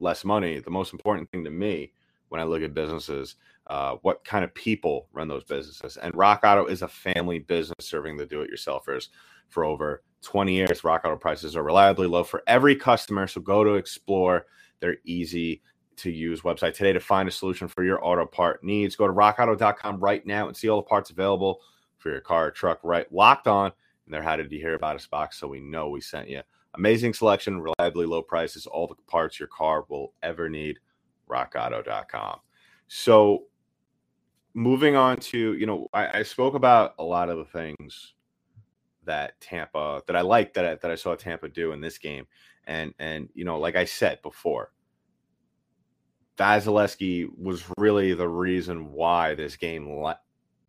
less 0.00 0.24
money, 0.24 0.58
the 0.58 0.70
most 0.70 0.92
important 0.92 1.30
thing 1.30 1.44
to 1.44 1.50
me 1.50 1.92
when 2.28 2.40
I 2.40 2.44
look 2.44 2.62
at 2.62 2.74
businesses 2.74 3.36
uh, 3.68 3.96
what 4.02 4.24
kind 4.24 4.44
of 4.44 4.52
people 4.54 5.08
run 5.12 5.28
those 5.28 5.44
businesses. 5.44 5.96
And 5.96 6.14
Rock 6.16 6.40
Auto 6.44 6.66
is 6.66 6.82
a 6.82 6.88
family 6.88 7.38
business 7.38 7.76
serving 7.80 8.16
the 8.16 8.26
do-it-yourselfers 8.26 9.08
for 9.48 9.64
over 9.64 10.02
20 10.22 10.52
years. 10.52 10.84
Rock 10.84 11.02
Auto 11.04 11.16
prices 11.16 11.56
are 11.56 11.62
reliably 11.62 12.06
low 12.06 12.24
for 12.24 12.42
every 12.46 12.74
customer. 12.74 13.26
So 13.26 13.40
go 13.40 13.62
to 13.62 13.74
explore 13.74 14.46
their 14.80 14.96
easy 15.04 15.62
to 15.96 16.10
use 16.10 16.42
website 16.42 16.74
today 16.74 16.92
to 16.92 17.00
find 17.00 17.28
a 17.28 17.32
solution 17.32 17.68
for 17.68 17.84
your 17.84 18.04
auto 18.04 18.26
part 18.26 18.62
needs. 18.64 18.96
Go 18.96 19.06
to 19.06 19.12
rockauto.com 19.12 20.00
right 20.00 20.24
now 20.26 20.48
and 20.48 20.56
see 20.56 20.68
all 20.68 20.78
the 20.78 20.88
parts 20.88 21.10
available 21.10 21.60
for 21.98 22.10
your 22.10 22.20
car, 22.20 22.46
or 22.46 22.50
truck, 22.50 22.80
right 22.82 23.10
locked 23.12 23.46
on. 23.46 23.72
And 24.06 24.14
they're 24.14 24.22
how 24.22 24.36
did 24.36 24.50
you 24.50 24.58
hear 24.58 24.74
about 24.74 24.96
us 24.96 25.06
box 25.06 25.38
so 25.38 25.48
we 25.48 25.60
know 25.60 25.88
we 25.88 26.00
sent 26.00 26.28
you. 26.28 26.42
Amazing 26.74 27.14
selection, 27.14 27.60
reliably 27.60 28.06
low 28.06 28.22
prices, 28.22 28.66
all 28.66 28.86
the 28.86 28.94
parts 29.06 29.38
your 29.38 29.48
car 29.48 29.84
will 29.88 30.12
ever 30.22 30.48
need. 30.48 30.78
rockauto.com. 31.30 32.40
So 32.88 33.44
moving 34.54 34.96
on 34.96 35.16
to 35.16 35.54
you 35.54 35.66
know 35.66 35.88
I, 35.92 36.18
I, 36.18 36.22
spoke 36.22 36.54
about 36.54 36.94
a 36.98 37.04
lot 37.04 37.30
of 37.30 37.38
the 37.38 37.44
things 37.44 38.14
that 39.04 39.40
Tampa 39.40 40.02
that 40.06 40.14
I 40.16 40.20
like 40.20 40.52
that 40.54 40.64
I, 40.64 40.74
that 40.76 40.90
I 40.90 40.94
saw 40.94 41.14
Tampa 41.14 41.48
do 41.48 41.72
in 41.72 41.80
this 41.80 41.98
game, 41.98 42.26
and 42.66 42.92
and 42.98 43.28
you 43.34 43.44
know 43.44 43.58
like 43.58 43.76
I 43.76 43.84
said 43.84 44.20
before, 44.22 44.72
Vasilevskiy 46.38 47.28
was 47.38 47.64
really 47.78 48.14
the 48.14 48.28
reason 48.28 48.92
why 48.92 49.34
this 49.34 49.56
game 49.56 49.88
la- 49.88 50.16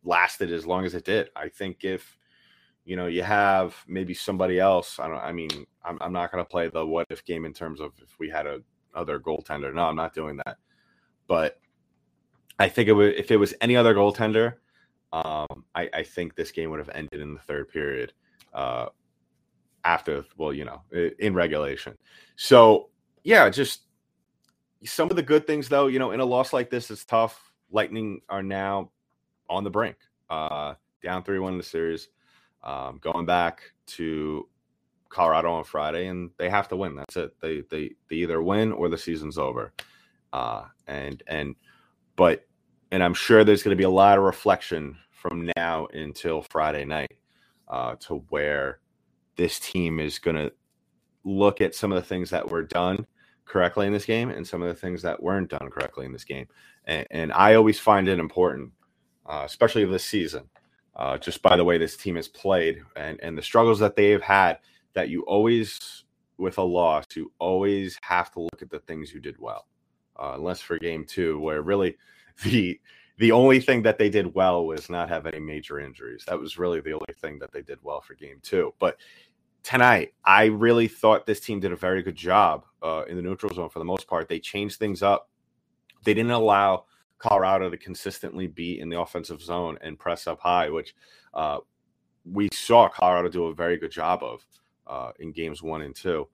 lasted 0.03 0.51
as 0.51 0.65
long 0.65 0.85
as 0.85 0.93
it 0.93 1.05
did. 1.05 1.29
I 1.35 1.49
think 1.49 1.83
if 1.83 2.17
you 2.85 2.97
know, 2.97 3.07
you 3.07 3.23
have 3.23 3.75
maybe 3.87 4.13
somebody 4.13 4.59
else. 4.59 4.99
I 4.99 5.07
don't. 5.07 5.17
I 5.17 5.31
mean, 5.31 5.65
I'm, 5.83 5.97
I'm 6.01 6.11
not 6.11 6.31
going 6.31 6.43
to 6.43 6.49
play 6.49 6.67
the 6.67 6.85
what 6.85 7.07
if 7.09 7.23
game 7.23 7.45
in 7.45 7.53
terms 7.53 7.79
of 7.79 7.93
if 8.01 8.19
we 8.19 8.29
had 8.29 8.45
a 8.45 8.59
other 8.93 9.19
goaltender. 9.19 9.73
No, 9.73 9.83
I'm 9.83 9.95
not 9.95 10.13
doing 10.13 10.37
that. 10.45 10.57
But 11.27 11.59
I 12.59 12.67
think 12.69 12.89
it 12.89 12.93
would 12.93 13.15
if 13.15 13.31
it 13.31 13.37
was 13.37 13.53
any 13.61 13.75
other 13.75 13.95
goaltender. 13.95 14.55
Um, 15.13 15.63
I, 15.75 15.89
I 15.93 16.03
think 16.03 16.35
this 16.35 16.51
game 16.51 16.71
would 16.71 16.79
have 16.79 16.89
ended 16.93 17.21
in 17.21 17.33
the 17.33 17.39
third 17.39 17.69
period. 17.69 18.13
Uh, 18.53 18.87
after 19.85 20.25
well, 20.37 20.53
you 20.53 20.65
know, 20.65 20.81
in 21.19 21.33
regulation. 21.33 21.97
So 22.35 22.89
yeah, 23.23 23.49
just 23.49 23.83
some 24.85 25.09
of 25.09 25.15
the 25.15 25.23
good 25.23 25.47
things 25.47 25.69
though. 25.69 25.87
You 25.87 25.99
know, 25.99 26.11
in 26.11 26.19
a 26.19 26.25
loss 26.25 26.53
like 26.53 26.69
this, 26.69 26.91
it's 26.91 27.05
tough. 27.05 27.51
Lightning 27.71 28.21
are 28.29 28.43
now 28.43 28.91
on 29.49 29.63
the 29.63 29.69
brink, 29.69 29.97
uh, 30.29 30.75
down 31.01 31.23
three 31.23 31.39
one 31.39 31.53
in 31.53 31.57
the 31.57 31.63
series 31.63 32.09
um, 32.63 32.97
going 33.01 33.25
back 33.25 33.61
to 33.85 34.47
Colorado 35.09 35.51
on 35.51 35.63
Friday, 35.63 36.07
and 36.07 36.31
they 36.37 36.49
have 36.49 36.67
to 36.69 36.75
win. 36.75 36.95
That's 36.95 37.17
it. 37.17 37.39
They 37.41 37.61
they 37.69 37.91
they 38.09 38.17
either 38.17 38.41
win 38.41 38.71
or 38.71 38.89
the 38.89 38.97
season's 38.97 39.37
over. 39.37 39.73
Uh, 40.31 40.65
and 40.87 41.21
and 41.27 41.55
but 42.15 42.45
and 42.91 43.03
I'm 43.03 43.13
sure 43.13 43.43
there's 43.43 43.63
going 43.63 43.75
to 43.75 43.81
be 43.81 43.83
a 43.83 43.89
lot 43.89 44.17
of 44.17 44.23
reflection 44.23 44.97
from 45.11 45.49
now 45.55 45.87
until 45.93 46.41
Friday 46.41 46.85
night 46.85 47.13
uh, 47.67 47.95
to 48.01 48.23
where 48.29 48.79
this 49.35 49.59
team 49.59 49.99
is 49.99 50.19
going 50.19 50.35
to 50.35 50.51
look 51.23 51.61
at 51.61 51.75
some 51.75 51.91
of 51.91 51.95
the 51.95 52.07
things 52.07 52.29
that 52.31 52.49
were 52.49 52.63
done 52.63 53.05
correctly 53.45 53.87
in 53.87 53.93
this 53.93 54.05
game 54.05 54.29
and 54.29 54.47
some 54.47 54.61
of 54.61 54.67
the 54.67 54.73
things 54.73 55.01
that 55.01 55.21
weren't 55.21 55.49
done 55.49 55.69
correctly 55.69 56.05
in 56.05 56.13
this 56.13 56.23
game. 56.23 56.47
And, 56.85 57.07
and 57.11 57.33
I 57.33 57.55
always 57.55 57.79
find 57.79 58.07
it 58.07 58.19
important, 58.19 58.71
uh, 59.25 59.43
especially 59.45 59.85
this 59.85 60.05
season, 60.05 60.49
uh, 60.95 61.17
just 61.17 61.41
by 61.41 61.55
the 61.55 61.63
way 61.63 61.77
this 61.77 61.97
team 61.97 62.15
has 62.15 62.27
played 62.27 62.81
and, 62.95 63.19
and 63.21 63.37
the 63.37 63.41
struggles 63.41 63.79
that 63.79 63.95
they 63.95 64.11
have 64.11 64.21
had, 64.21 64.59
that 64.93 65.09
you 65.09 65.21
always, 65.23 66.03
with 66.37 66.57
a 66.57 66.63
loss, 66.63 67.05
you 67.15 67.31
always 67.39 67.97
have 68.01 68.31
to 68.31 68.41
look 68.41 68.61
at 68.61 68.69
the 68.69 68.79
things 68.79 69.13
you 69.13 69.19
did 69.19 69.37
well. 69.39 69.67
Uh, 70.15 70.33
unless 70.35 70.61
for 70.61 70.77
game 70.77 71.05
two, 71.05 71.39
where 71.39 71.61
really 71.61 71.97
the 72.43 72.79
the 73.17 73.31
only 73.31 73.59
thing 73.59 73.83
that 73.83 73.99
they 73.99 74.09
did 74.09 74.33
well 74.33 74.65
was 74.65 74.89
not 74.89 75.09
have 75.09 75.27
any 75.27 75.39
major 75.39 75.79
injuries. 75.79 76.23
That 76.27 76.39
was 76.39 76.57
really 76.57 76.81
the 76.81 76.93
only 76.93 77.13
thing 77.21 77.37
that 77.39 77.51
they 77.51 77.61
did 77.61 77.77
well 77.83 78.01
for 78.01 78.15
game 78.15 78.39
two. 78.41 78.73
But 78.79 78.97
tonight, 79.63 80.13
I 80.23 80.45
really 80.45 80.87
thought 80.87 81.25
this 81.25 81.39
team 81.39 81.59
did 81.59 81.71
a 81.71 81.77
very 81.77 82.03
good 82.03 82.15
job 82.15 82.65
uh, 82.81 83.03
in 83.07 83.15
the 83.15 83.21
neutral 83.21 83.53
zone 83.53 83.69
for 83.69 83.79
the 83.79 83.85
most 83.85 84.07
part. 84.07 84.27
They 84.27 84.39
changed 84.39 84.77
things 84.77 85.01
up. 85.01 85.29
They 86.03 86.13
didn't 86.13 86.31
allow 86.31 86.85
Colorado 87.17 87.69
to 87.69 87.77
consistently 87.77 88.47
be 88.47 88.79
in 88.79 88.89
the 88.89 88.99
offensive 88.99 89.41
zone 89.41 89.77
and 89.81 89.97
press 89.97 90.27
up 90.27 90.41
high, 90.41 90.69
which 90.69 90.93
uh, 91.33 91.59
we 92.25 92.49
saw 92.51 92.89
Colorado 92.89 93.29
do 93.29 93.45
a 93.45 93.55
very 93.55 93.77
good 93.77 93.91
job 93.91 94.21
of 94.21 94.45
uh, 94.87 95.11
in 95.19 95.31
games 95.31 95.63
one 95.63 95.81
and 95.81 95.95
two. 95.95 96.27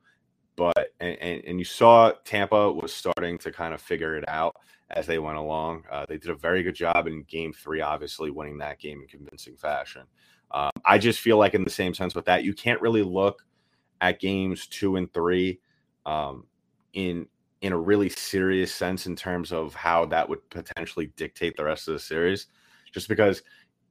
But 0.56 0.90
and, 1.00 1.16
and, 1.22 1.46
and, 1.46 1.60
you 1.60 1.64
saw 1.64 2.12
Tampa 2.26 2.70
was 2.72 2.92
starting 2.92 3.38
to 3.38 3.52
kind 3.52 3.74
of 3.74 3.80
figure 3.80 4.18
it 4.18 4.28
out 4.28 4.58
as 4.90 5.06
they 5.06 5.18
went 5.18 5.38
along. 5.38 5.84
Uh, 5.90 6.06
they 6.10 6.18
did 6.18 6.32
a 6.32 6.36
very 6.36 6.64
good 6.64 6.76
job 6.76 7.08
in 7.08 7.24
game 7.24 7.54
three, 7.54 7.80
obviously 7.80 8.30
winning 8.30 8.58
that 8.58 8.80
game 8.80 9.00
in 9.00 9.08
convincing 9.08 9.56
fashion. 9.56 10.02
Um, 10.52 10.72
I 10.86 10.98
just 10.98 11.20
feel 11.20 11.38
like, 11.38 11.54
in 11.54 11.64
the 11.64 11.70
same 11.70 11.94
sense 11.94 12.16
with 12.16 12.26
that, 12.26 12.44
you 12.44 12.54
can't 12.54 12.82
really 12.82 13.04
look 13.04 13.44
at 14.02 14.20
games 14.20 14.68
two 14.68 14.96
and 14.96 15.12
three 15.14 15.60
um, 16.06 16.46
in 16.94 17.28
in 17.62 17.74
a 17.74 17.78
really 17.78 18.10
serious 18.10 18.74
sense 18.74 19.06
in 19.06 19.16
terms 19.16 19.52
of 19.52 19.74
how 19.74 20.06
that 20.06 20.30
would 20.30 20.50
potentially 20.50 21.12
dictate 21.18 21.58
the 21.58 21.64
rest 21.66 21.88
of 21.90 21.94
the 21.94 22.00
series. 22.00 22.48
Just 22.94 23.10
because 23.10 23.44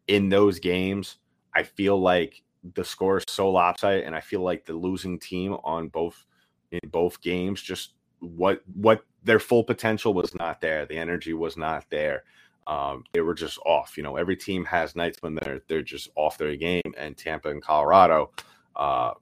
in 0.07 0.31
those 0.31 0.59
games, 0.59 1.17
I 1.55 1.62
feel 1.62 2.00
like 2.00 2.43
the 2.75 2.85
score 2.85 3.19
is 3.19 3.25
so 3.29 3.50
lopsided, 3.50 4.05
and 4.05 4.15
I 4.17 4.21
feel 4.21 4.41
like 4.43 4.65
the 4.65 4.73
losing 4.73 5.19
team 5.19 5.55
on 5.65 5.88
both 5.88 6.25
in 6.71 6.81
both 6.91 7.21
games 7.23 7.62
just 7.62 7.95
what 8.21 8.62
what 8.75 9.03
their 9.23 9.38
full 9.38 9.65
potential 9.65 10.15
was 10.15 10.35
not 10.35 10.61
there. 10.61 10.87
The 10.87 10.99
energy 10.99 11.35
was 11.35 11.57
not 11.57 11.85
there. 11.91 12.25
Um, 12.69 13.05
they 13.13 13.23
were 13.23 13.35
just 13.35 13.59
off. 13.65 13.97
You 13.97 14.03
know, 14.03 14.17
every 14.17 14.37
team 14.37 14.65
has 14.67 14.95
nights 14.95 15.19
when 15.21 15.35
they're 15.35 15.63
they're 15.67 15.83
just 15.83 16.11
off 16.15 16.39
their 16.39 16.55
game, 16.55 16.95
and 16.97 17.17
Tampa 17.17 17.49
and 17.49 17.63
Colorado, 17.63 18.31
uh, 18.77 19.13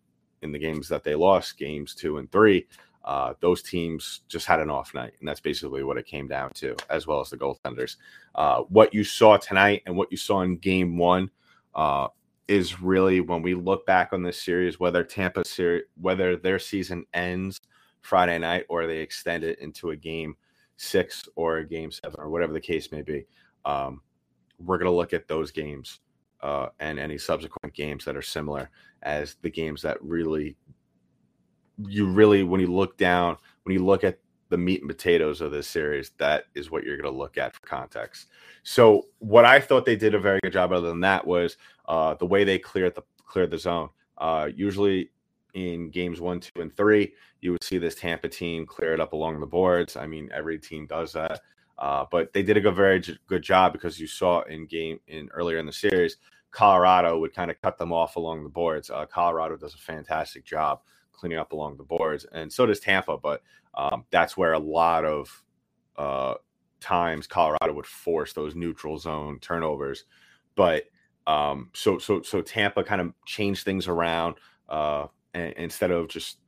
in 0.43 0.53
the 0.53 0.59
games 0.59 0.89
that 0.89 1.05
they 1.05 1.15
lost, 1.15 1.57
games 1.57 1.95
two 1.95 2.19
and 2.19 2.31
three, 2.31 2.67
uh, 3.05 3.35
those 3.41 3.63
teams 3.63 4.23
just 4.29 4.47
had 4.47 4.59
an 4.59 4.69
off 4.69 4.93
night, 4.95 5.13
and 5.21 5.29
that's 5.29 5.41
basically 5.41 5.85
what 5.85 5.97
it 5.97 6.07
came 6.07 6.27
down 6.27 6.51
to, 6.55 6.75
as 6.91 7.07
well 7.07 7.21
as 7.21 7.31
the 7.31 7.37
goaltenders. 7.37 7.97
Uh, 8.35 8.63
what 8.63 8.93
you 8.93 9.05
saw 9.05 9.37
tonight 9.37 9.83
and 9.87 9.97
what 9.97 10.11
you 10.11 10.17
saw 10.17 10.43
in 10.43 10.57
Game 10.57 10.99
One 10.99 11.31
uh, 11.77 12.09
is 12.49 12.81
really 12.81 13.21
when 13.21 13.43
we 13.43 13.55
look 13.55 13.87
back 13.87 14.13
on 14.13 14.25
this 14.25 14.43
series, 14.43 14.81
whether 14.81 15.05
Tampa 15.05 15.45
series, 15.45 15.85
whether 16.01 16.37
their 16.37 16.59
season 16.59 17.07
ends 17.15 17.61
Friday 18.01 18.39
night 18.39 18.65
or 18.69 18.89
they 18.89 18.99
extend 18.99 19.45
it 19.45 19.61
into 19.61 19.91
a 19.91 19.97
Game 19.97 20.37
Six 20.77 21.29
or 21.37 21.59
a 21.59 21.67
Game 21.67 21.91
Seven 21.91 22.19
or 22.19 22.29
whatever 22.29 22.53
the 22.53 22.61
case 22.61 22.93
may 22.93 23.03
be. 23.03 23.27
Um, 23.65 24.01
we're 24.59 24.79
going 24.79 24.91
to 24.91 24.97
look 24.97 25.13
at 25.13 25.29
those 25.29 25.51
games 25.51 26.01
uh, 26.43 26.69
and 26.81 26.99
any 26.99 27.19
subsequent 27.19 27.75
games 27.75 28.05
that 28.05 28.17
are 28.17 28.23
similar 28.23 28.71
as 29.03 29.37
the 29.43 29.51
games 29.51 29.83
that 29.83 30.03
really 30.03 30.57
you 31.87 32.07
really 32.07 32.43
when 32.43 32.61
you 32.61 32.73
look 32.73 32.97
down 32.97 33.37
when 33.65 33.75
you 33.75 33.85
look 33.85 34.05
at 34.05 34.19
the 34.49 34.57
meat 34.57 34.81
and 34.81 34.89
potatoes 34.89 35.41
of 35.41 35.51
this 35.51 35.67
series 35.67 36.13
that 36.19 36.45
is 36.55 36.71
what 36.71 36.85
you're 36.85 36.97
going 36.97 37.13
to 37.13 37.19
look 37.19 37.37
at 37.37 37.55
for 37.55 37.61
context 37.67 38.29
so 38.63 39.07
what 39.19 39.45
i 39.45 39.61
thought 39.61 39.85
they 39.85 39.97
did 39.97 40.15
a 40.15 40.19
very 40.19 40.41
good 40.43 40.53
job 40.53 40.73
other 40.73 40.89
than 40.89 41.01
that 41.01 41.27
was 41.27 41.57
uh, 41.89 42.15
the 42.15 42.27
way 42.27 42.45
they 42.45 42.59
cleared 42.59 42.95
the 42.95 43.03
cleared 43.27 43.51
the 43.51 43.59
zone 43.59 43.89
uh, 44.19 44.49
usually 44.55 45.11
in 45.57 45.91
games 45.91 46.21
one 46.21 46.39
two 46.39 46.61
and 46.61 46.77
three 46.77 47.13
you 47.41 47.51
would 47.51 47.65
see 47.65 47.79
this 47.79 47.95
tampa 47.95 48.29
team 48.29 48.65
clear 48.65 48.95
it 48.95 49.01
up 49.01 49.13
along 49.13 49.41
the 49.41 49.47
boards 49.47 49.97
i 49.97 50.07
mean 50.07 50.29
every 50.33 50.59
team 50.59 50.87
does 50.87 51.13
that 51.13 51.41
uh, 51.79 52.07
but 52.11 52.33
they 52.33 52.43
did 52.43 52.57
a 52.57 52.61
good, 52.61 52.75
very 52.75 53.03
good 53.27 53.43
job 53.43 53.71
because 53.73 54.01
you 54.01 54.07
saw 54.07 54.41
in 54.43 54.67
game 54.67 54.99
in 55.09 55.29
earlier 55.33 55.59
in 55.59 55.67
the 55.67 55.73
series 55.73 56.19
colorado 56.51 57.19
would 57.19 57.35
kind 57.35 57.51
of 57.51 57.61
cut 57.61 57.77
them 57.79 57.93
off 57.93 58.17
along 58.17 58.43
the 58.43 58.49
boards 58.49 58.91
uh, 58.91 59.05
colorado 59.07 59.57
does 59.57 59.75
a 59.75 59.79
fantastic 59.79 60.45
job 60.45 60.81
cleaning 61.17 61.39
up 61.39 61.53
along 61.53 61.77
the 61.77 61.83
boards, 61.83 62.27
and 62.33 62.53
so 62.53 62.67
does 62.67 62.81
Tampa. 62.81 63.17
But 63.17 63.43
um, 63.75 64.05
that's 64.11 64.37
where 64.37 64.53
a 64.53 64.59
lot 64.59 65.05
of 65.05 65.43
uh, 65.97 66.35
times 66.81 67.27
Colorado 67.27 67.73
would 67.73 67.87
force 67.87 68.33
those 68.33 68.55
neutral 68.55 68.99
zone 68.99 69.39
turnovers. 69.41 70.05
But 70.55 70.85
um, 71.27 71.71
so 71.75 71.99
so 71.99 72.23
so 72.23 72.43
Tampa 72.43 72.85
kind 72.85 73.01
of 73.01 73.13
changed 73.25 73.65
things 73.65 73.89
around 73.89 74.37
uh, 74.69 75.07
instead 75.57 75.91
of 75.91 76.09
just 76.09 76.39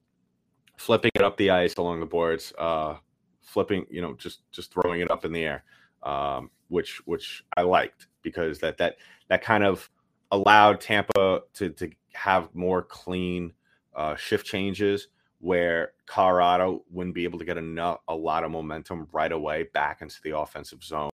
flipping 0.76 1.11
it 1.14 1.23
up 1.23 1.37
the 1.37 1.50
ice 1.50 1.75
along 1.76 2.00
the 2.00 2.07
boards, 2.07 2.52
uh, 2.59 2.97
flipping 3.42 3.87
you 3.90 4.02
know 4.02 4.14
just 4.14 4.50
just 4.50 4.73
throwing 4.73 5.00
it 5.00 5.11
up 5.11 5.25
in 5.25 5.33
the 5.33 5.45
air, 5.45 5.64
um, 6.02 6.50
which 6.68 7.00
which 7.07 7.45
I 7.57 7.62
liked 7.62 8.07
because 8.23 8.59
that 8.61 8.78
that 8.78 8.97
that 9.28 9.42
kind 9.42 9.64
of 9.64 9.88
allowed 10.30 10.80
Tampa 10.80 11.40
to 11.54 11.71
to 11.71 11.90
have 12.14 12.54
more 12.54 12.83
clean 12.83 13.52
uh, 13.95 14.16
shift 14.16 14.47
changes 14.47 15.09
where 15.40 15.92
Colorado 16.07 16.85
wouldn't 16.90 17.14
be 17.14 17.25
able 17.25 17.38
to 17.38 17.45
get 17.45 17.57
enough, 17.57 17.99
a 18.09 18.14
lot 18.14 18.45
of 18.45 18.50
momentum 18.50 19.07
right 19.12 19.30
away 19.30 19.68
back 19.73 20.02
into 20.02 20.16
the 20.25 20.37
offensive 20.37 20.83
zone. 20.83 21.11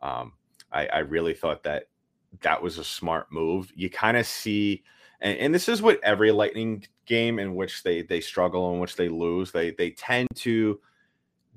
Um, 0.00 0.32
I, 0.72 0.86
I, 0.86 0.98
really 0.98 1.32
thought 1.32 1.62
that 1.62 1.84
that 2.40 2.60
was 2.60 2.78
a 2.78 2.84
smart 2.84 3.30
move. 3.30 3.70
You 3.76 3.88
kind 3.88 4.16
of 4.16 4.26
see, 4.26 4.82
and, 5.22 5.38
and, 5.38 5.54
this 5.54 5.68
is 5.68 5.80
what 5.80 6.02
every 6.02 6.30
Lightning 6.30 6.84
game 7.06 7.38
in 7.38 7.54
which 7.54 7.82
they 7.82 8.02
they 8.02 8.20
struggle 8.20 8.74
in 8.74 8.80
which 8.80 8.96
they 8.96 9.08
lose. 9.08 9.52
They 9.52 9.70
they 9.70 9.90
tend 9.90 10.28
to 10.36 10.80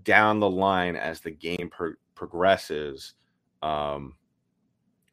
down 0.04 0.40
the 0.40 0.50
line 0.50 0.96
as 0.96 1.20
the 1.20 1.32
game 1.32 1.70
pro- 1.72 1.96
progresses. 2.14 3.16
Um, 3.62 4.16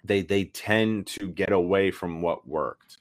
they 0.05 0.23
they 0.23 0.45
tend 0.45 1.09
to 1.09 1.29
get 1.29 1.53
away 1.53 1.91
from 1.91 2.21
what 2.23 2.47
worked 2.47 2.99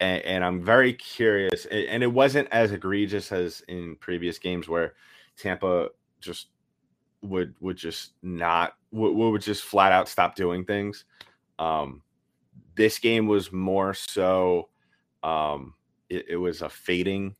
and, 0.00 0.24
and 0.24 0.44
I'm 0.44 0.62
very 0.62 0.94
curious. 0.94 1.66
And 1.66 2.02
it 2.02 2.12
wasn't 2.12 2.48
as 2.50 2.72
egregious 2.72 3.30
as 3.30 3.62
in 3.68 3.96
previous 3.96 4.38
games 4.38 4.68
where 4.68 4.94
Tampa 5.36 5.90
just 6.20 6.48
would 7.22 7.54
would 7.60 7.76
just 7.76 8.14
not 8.22 8.74
would, 8.92 9.14
would 9.14 9.42
just 9.42 9.62
flat 9.62 9.92
out 9.92 10.08
stop 10.08 10.34
doing 10.34 10.64
things. 10.64 11.04
Um, 11.58 12.02
this 12.74 12.98
game 12.98 13.26
was 13.26 13.52
more 13.52 13.94
so 13.94 14.68
um, 15.22 15.74
it, 16.08 16.26
it 16.30 16.36
was 16.36 16.62
a 16.62 16.68
fading 16.68 17.34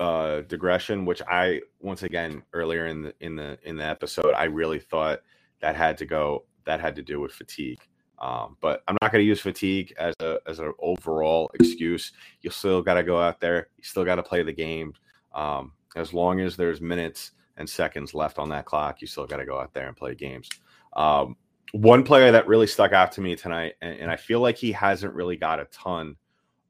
uh, 0.00 0.40
digression, 0.42 1.04
which 1.04 1.22
I 1.28 1.60
once 1.80 2.02
again 2.02 2.42
earlier 2.52 2.86
in 2.86 3.02
the 3.02 3.14
in 3.20 3.36
the 3.36 3.58
in 3.62 3.76
the 3.76 3.84
episode 3.84 4.34
I 4.34 4.44
really 4.44 4.80
thought 4.80 5.20
that 5.60 5.76
had 5.76 5.96
to 5.98 6.06
go 6.06 6.44
that 6.64 6.80
had 6.80 6.96
to 6.96 7.02
do 7.02 7.20
with 7.20 7.32
fatigue. 7.32 7.80
Um, 8.18 8.56
but 8.60 8.84
I'm 8.86 8.96
not 9.02 9.10
going 9.10 9.22
to 9.22 9.26
use 9.26 9.40
fatigue 9.40 9.92
as 9.98 10.14
a 10.20 10.38
as 10.46 10.58
an 10.58 10.72
overall 10.78 11.50
excuse. 11.54 12.12
You 12.40 12.50
still 12.50 12.82
got 12.82 12.94
to 12.94 13.02
go 13.02 13.20
out 13.20 13.40
there. 13.40 13.68
You 13.78 13.84
still 13.84 14.04
got 14.04 14.16
to 14.16 14.22
play 14.22 14.42
the 14.42 14.52
game. 14.52 14.94
Um, 15.34 15.72
as 15.96 16.12
long 16.12 16.40
as 16.40 16.56
there's 16.56 16.80
minutes 16.80 17.32
and 17.56 17.68
seconds 17.68 18.14
left 18.14 18.38
on 18.38 18.48
that 18.50 18.64
clock, 18.64 19.00
you 19.00 19.06
still 19.06 19.26
got 19.26 19.38
to 19.38 19.46
go 19.46 19.58
out 19.58 19.74
there 19.74 19.88
and 19.88 19.96
play 19.96 20.14
games. 20.14 20.48
Um, 20.94 21.36
one 21.72 22.04
player 22.04 22.30
that 22.30 22.46
really 22.46 22.66
stuck 22.66 22.92
out 22.92 23.12
to 23.12 23.20
me 23.20 23.34
tonight, 23.34 23.74
and, 23.80 23.98
and, 23.98 24.10
I 24.10 24.16
feel 24.16 24.40
like 24.40 24.56
he 24.56 24.72
hasn't 24.72 25.14
really 25.14 25.36
got 25.36 25.58
a 25.58 25.64
ton 25.66 26.16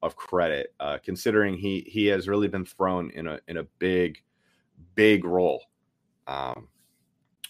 of 0.01 0.17
credit, 0.17 0.75
uh, 0.81 0.99
considering 1.05 1.57
he 1.57 1.81
he 1.89 2.07
has 2.07 2.29
really 2.29 2.49
been 2.49 2.65
thrown 2.65 3.11
in 3.11 3.27
a 3.27 3.41
in 3.49 3.57
a 3.59 3.65
big, 3.79 4.23
big 4.95 5.25
role 5.25 5.65
um, 6.29 6.69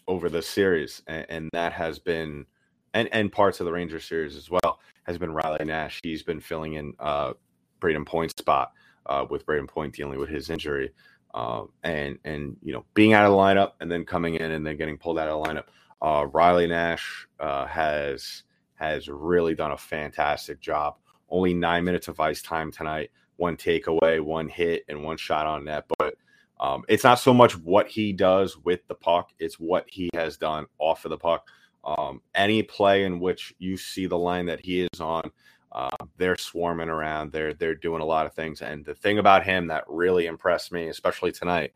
over 0.09 0.31
the 0.31 0.41
series, 0.43 1.03
and, 1.07 1.27
and, 1.29 1.51
that 1.53 1.75
has 1.75 1.99
been 1.99 2.47
and 2.95 3.09
and 3.13 3.31
parts 3.31 3.61
of 3.61 3.67
the 3.67 3.73
Ranger 3.73 4.01
series 4.01 4.35
as 4.35 4.51
well 4.51 4.81
has 5.05 5.19
been 5.19 5.35
Riley 5.35 5.65
Nash. 5.67 6.01
He's 6.03 6.23
been 6.23 6.41
filling 6.41 6.75
in 6.75 6.95
uh, 6.99 7.35
Brayden 7.81 8.07
Point's 8.07 8.35
spot 8.39 8.73
uh, 9.07 9.27
with 9.29 9.45
Brayden 9.45 9.69
Point 9.69 9.95
dealing 9.95 10.19
with 10.19 10.31
his 10.31 10.49
injury, 10.49 10.91
um, 11.35 11.69
and 11.83 12.19
and 12.25 12.57
you 12.63 12.73
know 12.73 12.87
being 12.95 13.13
out 13.13 13.27
of 13.27 13.31
the 13.31 13.37
lineup 13.37 13.73
and 13.81 13.93
then 13.93 14.07
coming 14.07 14.37
in 14.37 14.53
and 14.53 14.67
then 14.67 14.79
getting 14.79 14.97
pulled 14.97 15.19
out 15.19 15.29
of 15.29 15.43
the 15.43 15.51
lineup 15.51 15.65
uh, 16.03 16.27
Riley 16.33 16.67
Nash 16.67 17.27
uh, 17.41 17.65
has 17.67 18.43
has 18.75 19.09
really 19.09 19.55
done 19.55 19.71
a 19.71 19.79
fantastic 19.79 20.61
job. 20.61 20.97
Only 21.31 21.55
nine 21.55 21.85
minutes 21.85 22.09
of 22.09 22.19
ice 22.19 22.43
time 22.43 22.73
tonight. 22.73 23.11
One 23.37 23.57
takeaway, 23.57 24.21
one 24.21 24.49
hit, 24.49 24.85
and 24.89 25.05
one 25.05 25.17
shot 25.17 25.47
on 25.47 25.65
net. 25.65 25.85
But 25.99 26.15
um, 26.61 26.83
it's 26.89 27.05
not 27.05 27.21
so 27.21 27.33
much 27.33 27.57
what 27.57 27.89
he 27.89 28.13
does 28.13 28.59
with 28.59 28.87
the 28.89 28.97
puck; 28.97 29.31
it's 29.39 29.55
what 29.61 29.85
he 29.89 30.11
has 30.15 30.37
done 30.37 30.67
off 30.79 31.05
of 31.05 31.11
the 31.11 31.19
puck. 31.19 31.47
Um, 31.85 32.21
any 32.35 32.63
play 32.63 33.05
in 33.05 33.21
which 33.21 33.55
you 33.59 33.77
see 33.77 34.07
the 34.07 34.19
line 34.19 34.47
that 34.47 34.65
he 34.65 34.83
is 34.83 35.01
on, 35.01 35.31
uh, 35.71 35.91
they're 36.17 36.37
swarming 36.37 36.89
around. 36.89 37.31
They're 37.31 37.55
they're 37.55 37.77
doing 37.77 38.03
a 38.03 38.07
lot 38.07 38.27
of 38.27 38.35
things. 38.35 38.61
And 38.61 38.85
the 38.85 38.95
thing 38.95 39.19
about 39.19 39.45
him 39.45 39.69
that 39.69 39.85
really 39.87 40.27
impressed 40.27 40.73
me, 40.73 40.89
especially 40.89 41.31
tonight, 41.31 41.75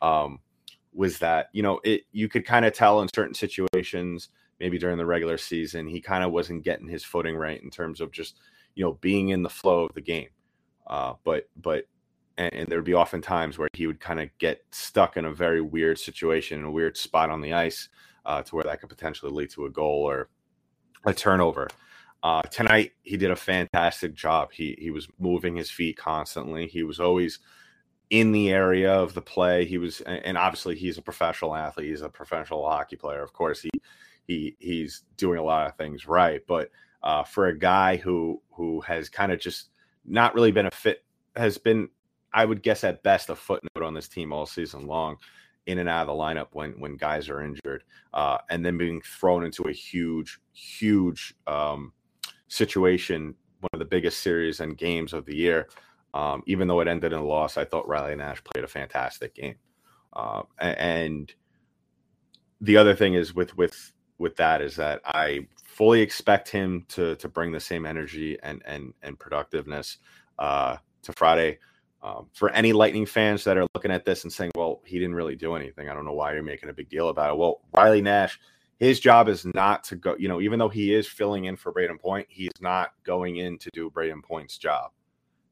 um, 0.00 0.40
was 0.96 1.18
that 1.18 1.48
you 1.52 1.62
know 1.62 1.78
it 1.84 2.02
you 2.10 2.28
could 2.28 2.44
kind 2.44 2.64
of 2.64 2.72
tell 2.72 3.00
in 3.02 3.08
certain 3.14 3.34
situations 3.34 4.30
maybe 4.58 4.78
during 4.78 4.96
the 4.96 5.06
regular 5.06 5.36
season 5.36 5.86
he 5.86 6.00
kind 6.00 6.24
of 6.24 6.32
wasn't 6.32 6.64
getting 6.64 6.88
his 6.88 7.04
footing 7.04 7.36
right 7.36 7.62
in 7.62 7.70
terms 7.70 8.00
of 8.00 8.10
just 8.10 8.38
you 8.74 8.84
know 8.84 8.94
being 9.00 9.28
in 9.30 9.42
the 9.42 9.50
flow 9.50 9.84
of 9.84 9.94
the 9.94 10.00
game. 10.00 10.28
Uh, 10.86 11.14
but 11.24 11.48
but 11.56 11.86
and, 12.38 12.52
and 12.54 12.68
there 12.68 12.78
would 12.78 12.84
be 12.84 12.94
often 12.94 13.20
times 13.20 13.58
where 13.58 13.68
he 13.72 13.86
would 13.86 14.00
kind 14.00 14.20
of 14.20 14.28
get 14.38 14.64
stuck 14.70 15.16
in 15.16 15.24
a 15.24 15.32
very 15.32 15.60
weird 15.60 15.98
situation 15.98 16.64
a 16.64 16.70
weird 16.70 16.96
spot 16.96 17.30
on 17.30 17.40
the 17.40 17.52
ice 17.52 17.88
uh, 18.24 18.42
to 18.42 18.54
where 18.54 18.64
that 18.64 18.80
could 18.80 18.88
potentially 18.88 19.32
lead 19.32 19.50
to 19.50 19.66
a 19.66 19.70
goal 19.70 20.02
or 20.02 20.28
a 21.04 21.12
turnover. 21.12 21.68
Uh, 22.22 22.42
tonight 22.42 22.92
he 23.02 23.16
did 23.16 23.30
a 23.30 23.36
fantastic 23.36 24.14
job. 24.14 24.50
He 24.52 24.76
he 24.78 24.90
was 24.90 25.08
moving 25.18 25.56
his 25.56 25.70
feet 25.70 25.96
constantly. 25.96 26.66
He 26.68 26.82
was 26.82 27.00
always 27.00 27.40
in 28.10 28.32
the 28.32 28.50
area 28.50 28.92
of 28.92 29.14
the 29.14 29.22
play. 29.22 29.64
He 29.64 29.78
was, 29.78 30.00
and 30.02 30.38
obviously 30.38 30.76
he's 30.76 30.98
a 30.98 31.02
professional 31.02 31.54
athlete. 31.54 31.90
He's 31.90 32.02
a 32.02 32.08
professional 32.08 32.68
hockey 32.68 32.96
player. 32.96 33.22
Of 33.22 33.32
course, 33.32 33.60
he 33.60 33.70
he 34.26 34.56
he's 34.58 35.02
doing 35.16 35.38
a 35.38 35.44
lot 35.44 35.66
of 35.66 35.76
things 35.76 36.06
right. 36.06 36.40
But 36.46 36.70
uh, 37.02 37.24
for 37.24 37.46
a 37.46 37.58
guy 37.58 37.96
who 37.96 38.40
who 38.50 38.80
has 38.82 39.08
kind 39.08 39.32
of 39.32 39.40
just 39.40 39.70
not 40.04 40.34
really 40.34 40.52
been 40.52 40.66
a 40.66 40.70
fit, 40.70 41.04
has 41.34 41.58
been, 41.58 41.88
I 42.32 42.44
would 42.44 42.62
guess 42.62 42.84
at 42.84 43.02
best, 43.02 43.30
a 43.30 43.34
footnote 43.34 43.84
on 43.84 43.94
this 43.94 44.08
team 44.08 44.32
all 44.32 44.46
season 44.46 44.86
long, 44.86 45.16
in 45.66 45.78
and 45.78 45.88
out 45.88 46.02
of 46.02 46.06
the 46.06 46.22
lineup 46.22 46.48
when 46.52 46.72
when 46.78 46.96
guys 46.96 47.28
are 47.28 47.42
injured, 47.42 47.82
uh, 48.14 48.38
and 48.50 48.64
then 48.64 48.78
being 48.78 49.00
thrown 49.02 49.44
into 49.44 49.64
a 49.64 49.72
huge, 49.72 50.38
huge 50.52 51.34
um, 51.46 51.92
situation, 52.48 53.34
one 53.60 53.70
of 53.72 53.78
the 53.80 53.84
biggest 53.84 54.20
series 54.20 54.60
and 54.60 54.78
games 54.78 55.12
of 55.12 55.26
the 55.26 55.36
year. 55.36 55.68
Um, 56.16 56.42
even 56.46 56.66
though 56.66 56.80
it 56.80 56.88
ended 56.88 57.12
in 57.12 57.18
a 57.18 57.24
loss, 57.24 57.58
I 57.58 57.66
thought 57.66 57.86
Riley 57.86 58.16
Nash 58.16 58.42
played 58.42 58.64
a 58.64 58.68
fantastic 58.68 59.34
game. 59.34 59.56
Uh, 60.14 60.44
and 60.58 61.30
the 62.62 62.78
other 62.78 62.94
thing 62.94 63.12
is 63.12 63.34
with 63.34 63.54
with 63.58 63.92
with 64.16 64.34
that 64.36 64.62
is 64.62 64.76
that 64.76 65.02
I 65.04 65.46
fully 65.62 66.00
expect 66.00 66.48
him 66.48 66.86
to 66.88 67.16
to 67.16 67.28
bring 67.28 67.52
the 67.52 67.60
same 67.60 67.84
energy 67.84 68.38
and 68.42 68.62
and 68.64 68.94
and 69.02 69.18
productiveness 69.18 69.98
uh, 70.38 70.78
to 71.02 71.12
Friday. 71.12 71.58
Um, 72.02 72.28
for 72.32 72.50
any 72.50 72.72
Lightning 72.72 73.04
fans 73.04 73.44
that 73.44 73.58
are 73.58 73.66
looking 73.74 73.90
at 73.90 74.06
this 74.06 74.24
and 74.24 74.32
saying, 74.32 74.52
"Well, 74.54 74.80
he 74.86 74.98
didn't 74.98 75.16
really 75.16 75.36
do 75.36 75.54
anything," 75.54 75.90
I 75.90 75.94
don't 75.94 76.06
know 76.06 76.14
why 76.14 76.32
you're 76.32 76.42
making 76.42 76.70
a 76.70 76.74
big 76.74 76.88
deal 76.88 77.10
about 77.10 77.34
it. 77.34 77.36
Well, 77.36 77.60
Riley 77.74 78.00
Nash, 78.00 78.40
his 78.78 79.00
job 79.00 79.28
is 79.28 79.44
not 79.44 79.84
to 79.84 79.96
go. 79.96 80.16
You 80.18 80.28
know, 80.28 80.40
even 80.40 80.58
though 80.58 80.70
he 80.70 80.94
is 80.94 81.06
filling 81.06 81.44
in 81.44 81.56
for 81.56 81.74
Brayden 81.74 82.00
Point, 82.00 82.26
he's 82.30 82.58
not 82.62 82.92
going 83.04 83.36
in 83.36 83.58
to 83.58 83.70
do 83.74 83.90
Brayden 83.90 84.22
Point's 84.22 84.56
job 84.56 84.92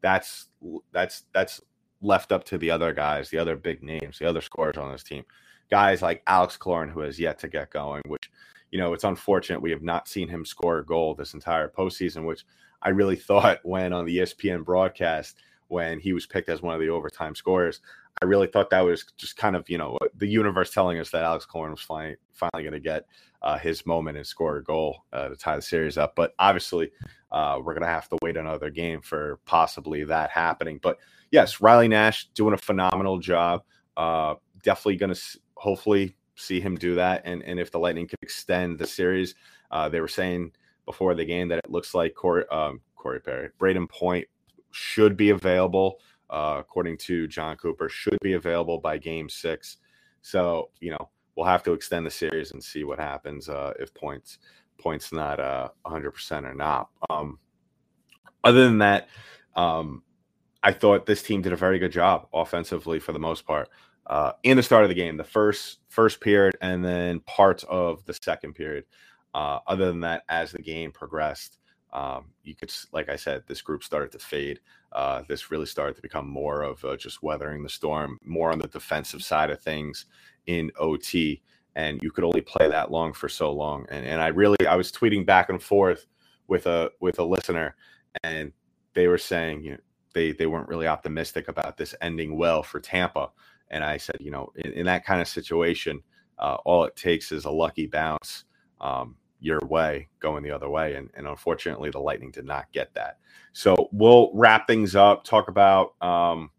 that's 0.05 0.49
that's 0.93 1.25
that's 1.33 1.63
left 2.03 2.31
up 2.31 2.45
to 2.45 2.59
the 2.59 2.71
other 2.71 2.93
guys, 2.93 3.31
the 3.31 3.39
other 3.39 3.57
big 3.57 3.83
names, 3.83 4.19
the 4.19 4.29
other 4.29 4.43
scorers 4.43 4.77
on 4.77 4.93
this 4.93 5.03
team. 5.03 5.25
Guys 5.71 6.03
like 6.03 6.23
Alex 6.27 6.59
Killorn, 6.59 6.91
who 6.91 7.01
has 7.01 7.19
yet 7.19 7.39
to 7.39 7.49
get 7.49 7.71
going, 7.71 8.03
which, 8.07 8.31
you 8.71 8.79
know, 8.79 8.93
it's 8.93 9.05
unfortunate 9.05 9.63
we 9.63 9.71
have 9.71 9.83
not 9.83 10.07
seen 10.07 10.29
him 10.29 10.45
score 10.45 10.81
a 10.81 10.85
goal 10.85 11.15
this 11.15 11.33
entire 11.33 11.71
postseason, 11.71 12.27
which 12.27 12.45
I 12.83 12.91
really 12.91 13.17
thought 13.31 13.61
when 13.63 13.95
on 13.95 14.05
the 14.05 14.19
ESPN 14.19 14.63
broadcast, 14.63 15.39
when 15.69 15.99
he 15.99 16.13
was 16.13 16.27
picked 16.27 16.51
as 16.51 16.61
one 16.61 16.75
of 16.75 16.83
the 16.83 16.91
overtime 16.91 17.35
scorers, 17.35 17.81
I 18.21 18.27
really 18.27 18.47
thought 18.47 18.69
that 18.71 18.83
was 18.83 19.07
just 19.17 19.39
kind 19.39 19.57
of, 19.57 19.71
you 19.71 19.79
know, 19.79 19.99
the 20.15 20.29
universe 20.29 20.71
telling 20.71 20.99
us 20.99 21.11
that 21.11 21.25
Alex 21.25 21.47
Killorn 21.51 21.71
was 21.71 21.81
finally, 21.81 22.17
finally 22.35 22.63
going 22.63 22.75
to 22.75 22.79
get 22.81 23.07
uh, 23.41 23.57
his 23.57 23.87
moment 23.87 24.19
and 24.19 24.27
score 24.27 24.59
a 24.59 24.63
goal 24.63 25.05
uh, 25.15 25.29
to 25.29 25.37
tie 25.37 25.57
the 25.57 25.63
series 25.63 25.97
up. 25.97 26.15
But 26.15 26.35
obviously, 26.39 26.93
uh, 27.35 27.59
we're 27.59 27.75
going 27.75 27.83
to 27.83 27.89
have 27.89 28.09
to 28.09 28.17
wait 28.23 28.37
another 28.37 28.71
game 28.71 29.01
for 29.01 29.41
possibly 29.45 30.05
that 30.05 30.31
happening. 30.31 30.79
But 30.81 30.99
yes, 31.33 31.61
Riley 31.61 31.89
Nash 31.89 32.29
doing 32.29 32.55
a 32.55 32.59
phenomenal 32.59 33.19
job. 33.19 33.65
Uh, 33.97 34.37
definitely 34.63 34.97
going 34.97 35.13
to 35.13 35.21
hopefully 35.57 36.17
see 36.37 36.61
him 36.61 36.77
do 36.77 36.95
that. 36.95 37.23
And, 37.25 37.43
and 37.43 37.59
if 37.59 37.73
the 37.73 37.81
Lightning 37.81 38.07
can 38.07 38.19
extend 38.23 38.79
the 38.79 38.87
series, 38.87 39.35
uh, 39.73 39.89
they 39.89 40.01
were 40.01 40.07
saying 40.07 40.53
before 40.87 41.17
the 41.17 41.25
game 41.25 41.49
that 41.49 41.59
it 41.59 41.71
looks 41.71 41.93
like 41.93 42.15
Corey, 42.15 42.45
um, 42.53 42.81
Corey 42.95 43.21
Perry, 43.21 43.51
Brayden 43.59 43.89
Point 43.89 44.29
should 44.71 45.17
be 45.17 45.31
available, 45.31 45.99
uh, 46.31 46.59
according 46.61 46.99
to 46.99 47.27
Jon 47.27 47.57
Cooper, 47.57 47.89
should 47.89 48.19
be 48.23 48.35
available 48.35 48.79
by 48.79 48.97
game 48.97 49.29
six. 49.29 49.79
So, 50.23 50.71
you 50.79 50.93
know, 50.93 51.11
we'll 51.35 51.47
have 51.47 51.65
to 51.65 51.73
extend 51.73 52.07
the 52.07 52.13
series 52.13 52.53
and 52.53 52.63
see 52.63 52.85
what 52.85 53.01
happens 53.01 53.49
uh, 53.49 53.73
if 53.81 53.93
points 53.93 54.39
points 54.79 55.13
not 55.13 55.41
uh, 55.41 55.69
100% 55.87 56.45
or 56.45 56.55
not. 56.55 56.89
Um, 57.09 57.39
other 58.43 58.65
than 58.65 58.79
that, 58.79 59.09
um, 59.57 60.03
I 60.63 60.73
thought 60.73 61.07
this 61.07 61.23
team 61.23 61.43
did 61.43 61.53
a 61.53 61.57
very 61.57 61.79
good 61.79 61.93
job 61.93 62.29
offensively 62.33 62.99
for 62.99 63.13
the 63.13 63.19
most 63.19 63.47
part 63.47 63.69
uh, 64.07 64.33
in 64.43 64.57
the 64.57 64.63
start 64.63 64.85
of 64.85 64.89
the 64.89 64.95
game, 64.95 65.17
the 65.17 65.25
first 65.25 65.79
first 65.89 66.21
period, 66.21 66.57
and 66.61 66.85
then 66.85 67.21
parts 67.21 67.65
of 67.69 68.05
the 68.05 68.15
second 68.15 68.55
period. 68.55 68.85
Uh, 69.35 69.59
other 69.67 69.87
than 69.87 70.01
that, 70.01 70.23
as 70.29 70.53
the 70.53 70.63
game 70.63 70.93
progressed, 70.93 71.59
um, 71.93 72.27
you 72.43 72.55
could, 72.55 72.73
like 72.93 73.09
I 73.09 73.17
said, 73.17 73.43
this 73.47 73.63
group 73.63 73.83
started 73.83 74.13
to 74.13 74.19
fade. 74.19 74.61
Uh, 74.93 75.23
this 75.29 75.51
really 75.51 75.67
started 75.67 75.97
to 75.97 76.03
become 76.03 76.29
more 76.29 76.63
of 76.63 76.85
uh, 76.85 76.97
just 76.97 77.23
weathering 77.23 77.63
the 77.63 77.69
storm, 77.69 78.19
more 78.25 78.53
on 78.53 78.59
the 78.59 78.69
defensive 78.69 79.23
side 79.23 79.51
of 79.51 79.61
things 79.61 80.07
in 80.47 80.71
OT. 80.79 81.43
And 81.77 82.01
you 82.03 82.11
could 82.11 82.25
only 82.25 82.41
play 82.41 82.69
that 82.69 82.91
long 82.91 83.13
for 83.13 83.29
so 83.29 83.53
long. 83.53 83.87
And 83.91 84.07
and 84.07 84.21
I 84.21 84.29
really 84.29 84.67
I 84.67 84.77
was 84.77 84.93
tweeting 84.93 85.27
back 85.27 85.49
and 85.49 85.63
forth 85.63 86.07
with 86.47 86.67
a 86.67 86.91
with 87.01 87.19
a 87.19 87.25
listener, 87.25 87.75
and 88.23 88.53
they 88.95 89.09
were 89.09 89.19
saying 89.19 89.65
you 89.65 89.73
know, 89.73 89.79
they 90.15 90.33
they 90.33 90.47
weren't 90.47 90.69
really 90.69 90.87
optimistic 90.87 91.49
about 91.49 91.77
this 91.77 91.95
ending 92.01 92.37
well 92.37 92.63
for 92.63 92.81
Tampa. 92.81 93.31
And 93.71 93.83
I 93.83 93.97
said, 93.97 94.17
you 94.21 94.31
know, 94.31 94.53
in, 94.57 94.73
in 94.73 94.87
that 94.87 95.05
kind 95.05 95.21
of 95.21 95.27
situation, 95.27 96.01
uh, 96.39 96.59
all 96.65 96.85
it 96.85 96.95
takes 96.97 97.33
is 97.33 97.45
a 97.45 97.51
lucky 97.51 97.87
bounce. 97.87 98.45
Um, 98.81 99.17
your 99.45 99.61
way 99.69 100.09
going 100.21 100.43
the 100.43 100.51
other 100.51 100.71
way. 100.71 100.95
And, 100.95 101.11
and 101.15 101.27
unfortunately, 101.27 101.91
the 101.91 101.99
Lightning 101.99 102.31
did 102.31 102.47
not 102.47 102.73
get 102.73 102.95
that. 102.95 103.19
So 103.53 103.91
we'll 103.93 104.31
wrap 104.33 104.67
things 104.67 104.97
up, 104.97 105.23
talk 105.23 105.49
about 105.49 105.95
um, 106.01 106.51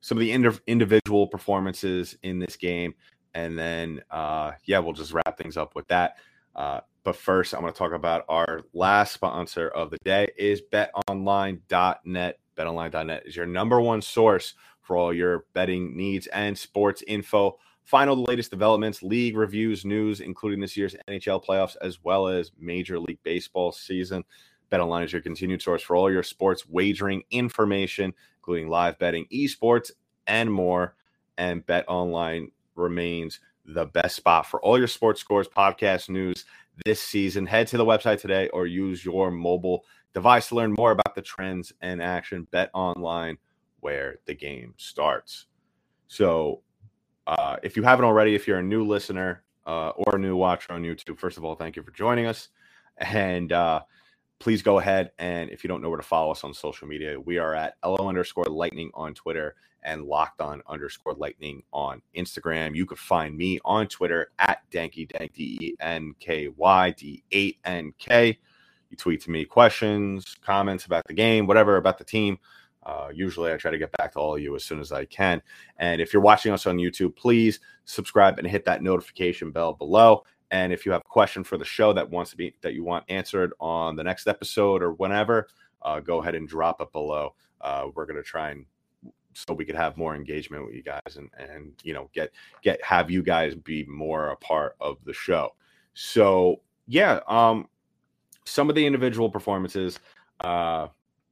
some 0.00 0.18
of 0.18 0.20
the 0.20 0.32
ind- 0.32 0.60
individual 0.66 1.26
performances 1.26 2.16
in 2.22 2.38
this 2.38 2.54
game. 2.56 2.94
And 3.34 3.58
then, 3.58 4.02
uh, 4.10 4.52
yeah, 4.64 4.78
we'll 4.78 4.92
just 4.92 5.12
wrap 5.12 5.38
things 5.38 5.56
up 5.56 5.74
with 5.74 5.86
that. 5.88 6.16
Uh, 6.54 6.80
but 7.04 7.16
first, 7.16 7.54
I'm 7.54 7.60
going 7.60 7.72
to 7.72 7.78
talk 7.78 7.92
about 7.92 8.24
our 8.28 8.62
last 8.72 9.12
sponsor 9.12 9.68
of 9.68 9.90
the 9.90 9.98
day 10.04 10.28
is 10.36 10.62
betonline.net. 10.72 12.38
Betonline.net 12.56 13.22
is 13.26 13.36
your 13.36 13.46
number 13.46 13.80
one 13.80 14.02
source 14.02 14.54
for 14.82 14.96
all 14.96 15.12
your 15.12 15.44
betting 15.52 15.96
needs 15.96 16.26
and 16.28 16.58
sports 16.58 17.02
info 17.06 17.58
Final 17.88 18.16
the 18.16 18.30
latest 18.30 18.50
developments, 18.50 19.02
league 19.02 19.34
reviews, 19.34 19.82
news, 19.82 20.20
including 20.20 20.60
this 20.60 20.76
year's 20.76 20.94
NHL 21.08 21.42
playoffs, 21.42 21.74
as 21.80 22.04
well 22.04 22.28
as 22.28 22.52
Major 22.58 23.00
League 23.00 23.22
Baseball 23.22 23.72
season. 23.72 24.24
BetOnline 24.70 25.06
is 25.06 25.12
your 25.14 25.22
continued 25.22 25.62
source 25.62 25.80
for 25.80 25.96
all 25.96 26.12
your 26.12 26.22
sports 26.22 26.68
wagering 26.68 27.22
information, 27.30 28.12
including 28.40 28.68
live 28.68 28.98
betting, 28.98 29.24
esports, 29.32 29.90
and 30.26 30.52
more. 30.52 30.96
And 31.38 31.64
BetOnline 31.64 32.48
remains 32.78 33.40
the 33.64 33.86
best 33.86 34.16
spot 34.16 34.46
for 34.46 34.60
all 34.62 34.78
your 34.78 34.86
sports 34.86 35.20
scores, 35.20 35.48
podcast 35.48 36.08
news 36.08 36.44
this 36.84 37.00
season. 37.00 37.46
Head 37.46 37.66
to 37.68 37.76
the 37.76 37.84
website 37.84 38.20
today 38.20 38.48
or 38.48 38.66
use 38.66 39.04
your 39.04 39.30
mobile 39.30 39.84
device 40.14 40.48
to 40.48 40.54
learn 40.54 40.72
more 40.72 40.92
about 40.92 41.14
the 41.14 41.22
trends 41.22 41.72
and 41.82 42.00
action. 42.00 42.46
Bet 42.50 42.70
online 42.72 43.38
where 43.80 44.16
the 44.26 44.34
game 44.34 44.74
starts. 44.76 45.46
So 46.06 46.62
uh, 47.26 47.56
if 47.62 47.76
you 47.76 47.82
haven't 47.82 48.06
already, 48.06 48.34
if 48.34 48.48
you're 48.48 48.58
a 48.58 48.62
new 48.62 48.84
listener, 48.86 49.42
uh, 49.66 49.90
or 49.90 50.16
a 50.16 50.18
new 50.18 50.34
watcher 50.34 50.72
on 50.72 50.82
YouTube, 50.82 51.18
first 51.18 51.36
of 51.36 51.44
all, 51.44 51.54
thank 51.54 51.76
you 51.76 51.82
for 51.82 51.90
joining 51.90 52.24
us. 52.24 52.48
And 52.96 53.52
uh, 53.52 53.82
please 54.38 54.62
go 54.62 54.78
ahead 54.78 55.10
and 55.18 55.50
if 55.50 55.62
you 55.62 55.68
don't 55.68 55.82
know 55.82 55.90
where 55.90 55.98
to 55.98 56.02
follow 56.02 56.30
us 56.32 56.42
on 56.42 56.54
social 56.54 56.88
media, 56.88 57.20
we 57.20 57.36
are 57.38 57.54
at 57.54 57.74
LO 57.84 58.08
underscore 58.08 58.46
lightning 58.46 58.90
on 58.94 59.12
Twitter 59.12 59.56
and 59.88 60.04
locked 60.04 60.40
on 60.42 60.62
underscore 60.68 61.14
lightning 61.14 61.62
on 61.72 62.02
Instagram. 62.14 62.76
You 62.76 62.84
could 62.84 62.98
find 62.98 63.36
me 63.36 63.58
on 63.64 63.88
Twitter 63.88 64.30
at 64.38 64.58
Danky 64.70 65.08
Dank 65.08 65.32
D 65.32 65.58
E 65.60 65.74
N 65.80 66.14
K 66.20 66.48
Y 66.48 66.90
D 66.90 67.24
8 67.32 67.58
N 67.64 67.92
K. 67.98 68.38
You 68.90 68.96
tweet 68.96 69.22
to 69.22 69.30
me 69.30 69.44
questions, 69.44 70.36
comments 70.42 70.84
about 70.84 71.06
the 71.06 71.14
game, 71.14 71.46
whatever 71.46 71.78
about 71.78 71.96
the 71.98 72.04
team. 72.04 72.38
Uh, 72.82 73.08
usually, 73.12 73.52
I 73.52 73.56
try 73.56 73.70
to 73.70 73.78
get 73.78 73.92
back 73.92 74.12
to 74.12 74.18
all 74.18 74.36
of 74.36 74.42
you 74.42 74.54
as 74.54 74.64
soon 74.64 74.78
as 74.78 74.92
I 74.92 75.06
can. 75.06 75.42
And 75.78 76.00
if 76.00 76.12
you're 76.12 76.22
watching 76.22 76.52
us 76.52 76.66
on 76.66 76.76
YouTube, 76.76 77.16
please 77.16 77.60
subscribe 77.84 78.38
and 78.38 78.46
hit 78.46 78.64
that 78.66 78.82
notification 78.82 79.50
bell 79.50 79.72
below. 79.72 80.24
And 80.50 80.72
if 80.72 80.86
you 80.86 80.92
have 80.92 81.02
a 81.02 81.08
question 81.08 81.44
for 81.44 81.58
the 81.58 81.64
show 81.64 81.92
that 81.94 82.10
wants 82.10 82.30
to 82.30 82.36
be 82.36 82.54
that 82.60 82.74
you 82.74 82.84
want 82.84 83.04
answered 83.08 83.52
on 83.58 83.96
the 83.96 84.04
next 84.04 84.26
episode 84.26 84.82
or 84.82 84.92
whenever, 84.92 85.48
uh, 85.82 86.00
go 86.00 86.20
ahead 86.20 86.34
and 86.34 86.48
drop 86.48 86.80
it 86.80 86.92
below. 86.92 87.34
Uh, 87.60 87.88
we're 87.94 88.06
gonna 88.06 88.22
try 88.22 88.50
and 88.50 88.66
so 89.46 89.54
we 89.54 89.64
could 89.64 89.76
have 89.76 89.96
more 89.96 90.14
engagement 90.14 90.64
with 90.64 90.74
you 90.74 90.82
guys 90.82 91.16
and 91.16 91.30
and 91.38 91.72
you 91.82 91.94
know 91.94 92.10
get 92.12 92.32
get 92.62 92.82
have 92.82 93.10
you 93.10 93.22
guys 93.22 93.54
be 93.54 93.84
more 93.84 94.30
a 94.30 94.36
part 94.36 94.76
of 94.80 94.96
the 95.04 95.12
show. 95.12 95.54
So 95.94 96.60
yeah, 96.86 97.20
um, 97.28 97.68
some 98.44 98.68
of 98.68 98.74
the 98.74 98.86
individual 98.86 99.30
performances. 99.30 99.98
Uh, 100.40 100.88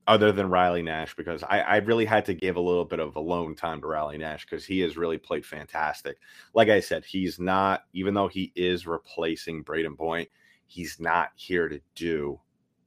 other 0.09 0.31
than 0.31 0.49
Riley 0.49 0.83
Nash, 0.83 1.16
because 1.16 1.42
I, 1.42 1.61
I, 1.61 1.77
really 1.79 2.05
had 2.05 2.25
to 2.27 2.35
give 2.35 2.55
a 2.55 2.61
little 2.61 2.85
bit 2.85 3.01
of 3.01 3.16
alone 3.16 3.57
time 3.57 3.81
to 3.81 3.88
Riley 3.88 4.19
Nash 4.19 4.45
because 4.45 4.64
he 4.64 4.79
has 4.81 4.97
really 4.97 5.19
played 5.19 5.45
fantastic. 5.45 6.19
Like 6.55 6.69
I 6.69 6.79
said, 6.79 7.05
he's 7.05 7.40
not, 7.40 7.83
even 7.92 8.14
though 8.14 8.29
he 8.29 8.53
is 8.55 8.87
replacing 8.87 9.64
Brayden 9.64 9.97
Point, 9.97 10.29
he's 10.66 11.01
not 11.01 11.31
here 11.35 11.69
to 11.69 11.81
do 11.97 12.40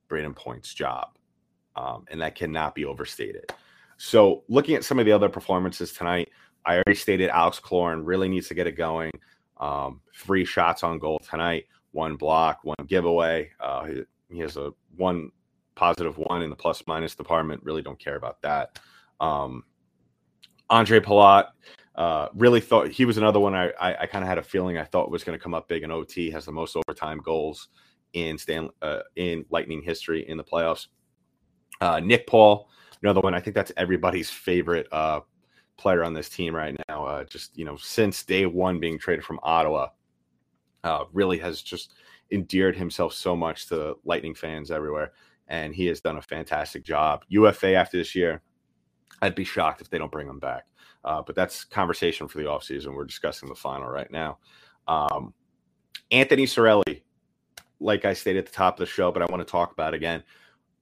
Brayden 0.09 0.33
Point's 0.33 0.73
job. 0.73 1.17
Um, 1.75 2.05
and 2.09 2.21
that 2.21 2.35
cannot 2.35 2.73
be 2.73 2.85
overstated. 2.85 3.51
So, 4.01 4.45
looking 4.47 4.75
at 4.75 4.85
some 4.85 4.97
of 4.97 5.05
the 5.05 5.11
other 5.11 5.27
performances 5.27 5.91
tonight, 5.91 6.29
I 6.65 6.75
already 6.75 6.95
stated 6.95 7.29
Alex 7.29 7.59
Killorn 7.59 8.03
really 8.05 8.29
needs 8.29 8.47
to 8.47 8.53
get 8.53 8.65
it 8.65 8.77
going. 8.77 9.11
Um, 9.57 9.99
three 10.15 10.45
shots 10.45 10.83
on 10.83 10.99
goal 10.99 11.19
tonight, 11.19 11.65
one 11.91 12.15
block, 12.15 12.59
one 12.63 12.77
giveaway. 12.87 13.51
Uh, 13.59 13.83
he, 13.83 14.03
he 14.31 14.39
has 14.39 14.55
a 14.55 14.71
one 14.95 15.31
positive 15.75 16.17
one 16.17 16.41
in 16.41 16.49
the 16.49 16.55
plus 16.55 16.81
minus 16.87 17.13
department. 17.13 17.61
Really 17.65 17.81
don't 17.81 17.99
care 17.99 18.15
about 18.15 18.41
that. 18.41 18.79
Um, 19.19 19.65
Ondrej 20.71 21.01
Palat 21.01 21.47
uh, 21.95 22.29
really 22.35 22.61
thought 22.61 22.87
he 22.87 23.03
was 23.03 23.17
another 23.17 23.41
one. 23.41 23.53
I 23.53 23.71
I, 23.81 24.03
I 24.03 24.05
kind 24.05 24.23
of 24.23 24.29
had 24.29 24.37
a 24.37 24.43
feeling 24.43 24.77
I 24.77 24.85
thought 24.85 25.11
was 25.11 25.25
going 25.25 25.37
to 25.37 25.43
come 25.43 25.53
up 25.53 25.67
big 25.67 25.83
in 25.83 25.91
OT. 25.91 26.31
Has 26.31 26.45
the 26.45 26.53
most 26.53 26.77
overtime 26.77 27.17
goals 27.17 27.67
in 28.13 28.37
Stan 28.37 28.69
uh, 28.81 28.99
in 29.17 29.43
Lightning 29.49 29.81
history 29.81 30.25
in 30.29 30.37
the 30.37 30.43
playoffs. 30.45 30.87
Uh, 31.81 31.99
Nick 31.99 32.27
Paul, 32.27 32.69
another 33.03 33.21
one. 33.21 33.33
I 33.33 33.39
think 33.39 33.55
that's 33.55 33.71
everybody's 33.77 34.29
favorite 34.29 34.87
uh, 34.91 35.21
player 35.77 36.03
on 36.03 36.13
this 36.13 36.29
team 36.29 36.55
right 36.55 36.75
now. 36.89 37.05
Uh, 37.05 37.23
just 37.23 37.57
you 37.57 37.65
know, 37.65 37.77
since 37.77 38.23
day 38.23 38.45
one 38.45 38.79
being 38.79 38.99
traded 38.99 39.25
from 39.25 39.39
Ottawa, 39.43 39.89
uh, 40.83 41.05
really 41.13 41.37
has 41.39 41.61
just 41.61 41.93
endeared 42.31 42.75
himself 42.75 43.13
so 43.13 43.35
much 43.35 43.67
to 43.67 43.95
Lightning 44.03 44.35
fans 44.35 44.71
everywhere 44.71 45.11
and 45.49 45.73
he 45.73 45.87
has 45.87 45.99
done 45.99 46.17
a 46.17 46.21
fantastic 46.21 46.83
job. 46.83 47.25
UFA 47.27 47.73
after 47.73 47.97
this 47.97 48.15
year, 48.15 48.41
I'd 49.21 49.35
be 49.35 49.43
shocked 49.43 49.81
if 49.81 49.89
they 49.89 49.97
don't 49.97 50.11
bring 50.11 50.27
him 50.29 50.39
back. 50.39 50.65
Uh, 51.03 51.21
but 51.25 51.35
that's 51.35 51.63
conversation 51.63 52.27
for 52.27 52.37
the 52.37 52.45
offseason. 52.45 52.93
We're 52.93 53.05
discussing 53.05 53.49
the 53.49 53.55
final 53.55 53.87
right 53.87 54.11
now. 54.11 54.37
Um, 54.87 55.33
Anthony 56.11 56.45
Cirelli, 56.45 57.01
like 57.79 58.05
I 58.05 58.13
stated 58.13 58.39
at 58.39 58.45
the 58.45 58.51
top 58.51 58.75
of 58.75 58.79
the 58.79 58.85
show, 58.85 59.11
but 59.11 59.21
I 59.21 59.25
want 59.25 59.45
to 59.45 59.51
talk 59.51 59.71
about 59.71 59.93
again, 59.93 60.23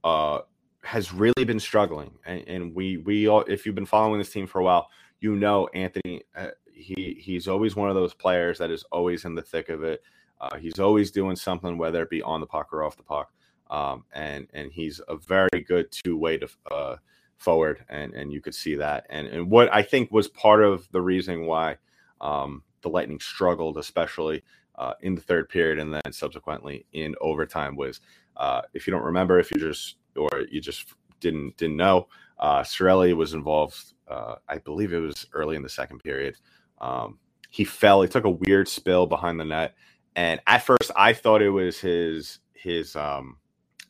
uh, 0.03 0.39
has 0.87 1.13
really 1.13 1.45
been 1.45 1.59
struggling. 1.59 2.11
And, 2.25 2.47
and, 2.47 2.75
we 2.75 2.97
we 2.97 3.27
all, 3.27 3.41
if 3.41 3.65
you've 3.65 3.75
been 3.75 3.85
following 3.85 4.19
this 4.19 4.31
team 4.31 4.47
for 4.47 4.59
a 4.59 4.63
while, 4.63 4.89
you 5.19 5.35
know 5.35 5.67
Anthony. 5.73 6.23
Uh, 6.35 6.49
he 6.73 7.17
he's 7.19 7.47
always 7.47 7.75
one 7.75 7.89
of 7.89 7.95
those 7.95 8.13
players 8.13 8.59
that 8.59 8.69
is 8.69 8.83
always 8.91 9.25
in 9.25 9.33
the 9.33 9.41
thick 9.41 9.69
of 9.69 9.83
it. 9.83 10.01
Uh, 10.39 10.57
he's 10.57 10.79
always 10.79 11.09
doing 11.09 11.35
something, 11.35 11.77
whether 11.77 12.03
it 12.03 12.09
be 12.09 12.21
on 12.21 12.39
the 12.39 12.45
puck 12.45 12.71
or 12.71 12.83
off 12.83 12.95
the 12.95 13.03
puck 13.03 13.31
um, 13.69 14.05
and 14.13 14.47
and 14.53 14.71
he's 14.71 15.01
a 15.07 15.15
very 15.15 15.61
good 15.67 15.91
two 15.91 16.17
way 16.17 16.37
to 16.37 16.49
uh, 16.71 16.95
forward, 17.37 17.83
and 17.89 18.13
and 18.13 18.31
you 18.31 18.41
could 18.41 18.55
see 18.55 18.75
that. 18.75 19.05
And 19.09 19.27
and 19.27 19.49
what 19.49 19.73
I 19.73 19.81
think 19.81 20.11
was 20.11 20.27
part 20.27 20.63
of 20.63 20.89
the 20.91 21.01
reason 21.01 21.45
why 21.45 21.77
um, 22.21 22.63
the 22.81 22.89
Lightning 22.89 23.19
struggled, 23.19 23.77
especially 23.77 24.43
uh, 24.75 24.93
in 25.01 25.15
the 25.15 25.21
third 25.21 25.49
period, 25.49 25.79
and 25.79 25.93
then 25.93 26.11
subsequently 26.11 26.85
in 26.93 27.15
overtime, 27.21 27.75
was 27.75 27.99
uh, 28.37 28.61
if 28.73 28.87
you 28.87 28.91
don't 28.91 29.03
remember, 29.03 29.39
if 29.39 29.51
you 29.51 29.59
just 29.59 29.95
or 30.17 30.29
you 30.49 30.61
just 30.61 30.93
didn't 31.19 31.57
didn't 31.57 31.77
know, 31.77 32.07
uh, 32.39 32.61
Cirelli 32.61 33.15
was 33.15 33.33
involved. 33.33 33.77
Uh, 34.07 34.35
I 34.47 34.57
believe 34.59 34.93
it 34.93 34.99
was 34.99 35.27
early 35.33 35.55
in 35.55 35.63
the 35.63 35.69
second 35.69 35.99
period. 35.99 36.35
Um, 36.79 37.19
he 37.49 37.63
fell. 37.63 38.01
He 38.01 38.07
took 38.07 38.25
a 38.25 38.29
weird 38.29 38.67
spill 38.67 39.07
behind 39.07 39.39
the 39.39 39.45
net, 39.45 39.75
and 40.15 40.39
at 40.47 40.63
first 40.63 40.91
I 40.95 41.13
thought 41.13 41.41
it 41.41 41.49
was 41.49 41.79
his 41.79 42.39
his 42.53 42.95
um, 42.95 43.37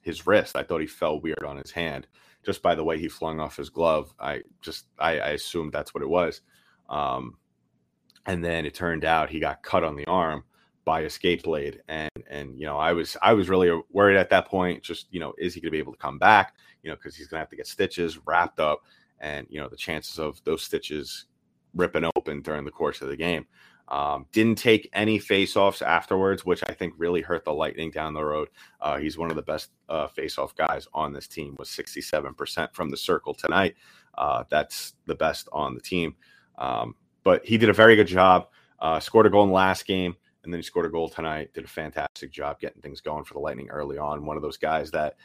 his 0.02 0.28
wrist. 0.28 0.56
I 0.56 0.64
thought 0.64 0.82
he 0.82 0.88
fell 0.88 1.20
weird 1.20 1.44
on 1.44 1.58
his 1.58 1.72
hand 1.72 2.08
just 2.48 2.62
by 2.62 2.76
the 2.76 2.84
way 2.84 2.98
he 2.98 3.10
flung 3.10 3.42
off 3.42 3.58
his 3.58 3.70
glove. 3.70 4.14
I 4.18 4.42
just 4.62 4.86
I, 4.98 5.20
I 5.20 5.30
assumed 5.32 5.74
that's 5.74 5.94
what 5.94 6.02
it 6.02 6.10
was. 6.10 6.40
Um, 6.90 7.38
and 8.26 8.44
then 8.44 8.66
it 8.66 8.74
turned 8.74 9.04
out 9.04 9.30
he 9.30 9.42
got 9.42 9.62
cut 9.64 9.84
on 9.84 9.98
the 9.98 10.06
arm 10.06 10.46
by 10.88 11.04
Escape 11.04 11.44
blade, 11.44 11.82
and 11.90 12.10
and 12.30 12.58
you 12.58 12.66
know 12.66 12.78
I 12.78 12.94
was 12.94 13.18
I 13.22 13.34
was 13.34 13.50
really 13.50 13.70
worried 13.92 14.16
at 14.16 14.30
that 14.30 14.48
point. 14.48 14.82
Just 14.82 15.08
you 15.12 15.20
know, 15.20 15.34
is 15.38 15.54
he 15.54 15.60
going 15.60 15.68
to 15.68 15.72
be 15.74 15.80
able 15.80 15.92
to 15.92 16.00
come 16.00 16.18
back? 16.18 16.56
You 16.82 16.90
know, 16.90 16.96
because 16.96 17.14
he's 17.14 17.28
going 17.28 17.40
to 17.40 17.42
have 17.42 17.50
to 17.50 17.58
get 17.58 17.68
stitches 17.68 18.26
wrapped 18.26 18.62
up, 18.62 18.84
and 19.20 19.46
you 19.50 19.60
know 19.60 19.68
the 19.68 19.76
chances 19.76 20.18
of 20.18 20.42
those 20.46 20.64
stitches 20.64 21.26
ripping 21.76 22.10
open 22.16 22.42
during 22.42 22.64
the 22.64 22.72
course 22.72 23.02
of 23.02 23.10
the 23.10 23.18
game. 23.18 23.46
Um, 23.90 24.28
didn't 24.32 24.58
take 24.58 24.90
any 24.94 25.20
faceoffs 25.20 25.82
afterwards, 25.82 26.46
which 26.46 26.64
I 26.70 26.74
think 26.74 26.94
really 26.98 27.22
hurt 27.22 27.44
the 27.44 27.54
Lightning 27.54 27.92
down 27.92 28.14
the 28.14 28.24
road. 28.24 28.48
Uh, 28.80 28.98
he's 28.98 29.18
one 29.18 29.30
of 29.30 29.36
the 29.36 29.42
best 29.42 29.72
uh, 29.90 30.08
faceoff 30.08 30.56
guys 30.56 30.88
on 30.94 31.12
this 31.12 31.28
team, 31.28 31.56
was 31.60 31.70
67% 31.70 32.74
from 32.74 32.90
the 32.90 32.98
circle 32.98 33.34
tonight. 33.34 33.76
Uh, 34.18 34.46
that's 34.50 34.94
the 35.06 35.16
best 35.16 35.50
on 35.52 35.74
the 35.76 35.82
team. 35.82 36.16
Um, 36.58 36.96
but 37.24 37.46
he 37.46 37.58
did 37.58 37.70
a 37.70 37.74
very 37.74 37.96
good 37.98 38.08
job. 38.08 38.48
Uh, 38.80 39.00
scored 39.00 39.26
a 39.26 39.30
goal 39.30 39.44
in 39.44 39.52
last 39.52 39.86
game, 39.86 40.16
and 40.48 40.54
then 40.54 40.60
he 40.60 40.64
scored 40.64 40.86
a 40.86 40.90
goal 40.90 41.10
tonight. 41.10 41.54
Did 41.54 41.66
a 41.66 41.68
fantastic 41.68 42.32
job 42.32 42.60
getting 42.60 42.82
things 42.82 43.02
going 43.02 43.26
for 43.26 43.34
the 43.34 43.40
Lightning 43.42 43.70
early 43.70 43.98
on. 43.98 44.26
One 44.26 44.38
of 44.38 44.44
those 44.44 44.56
guys 44.58 44.90
that 44.92 45.18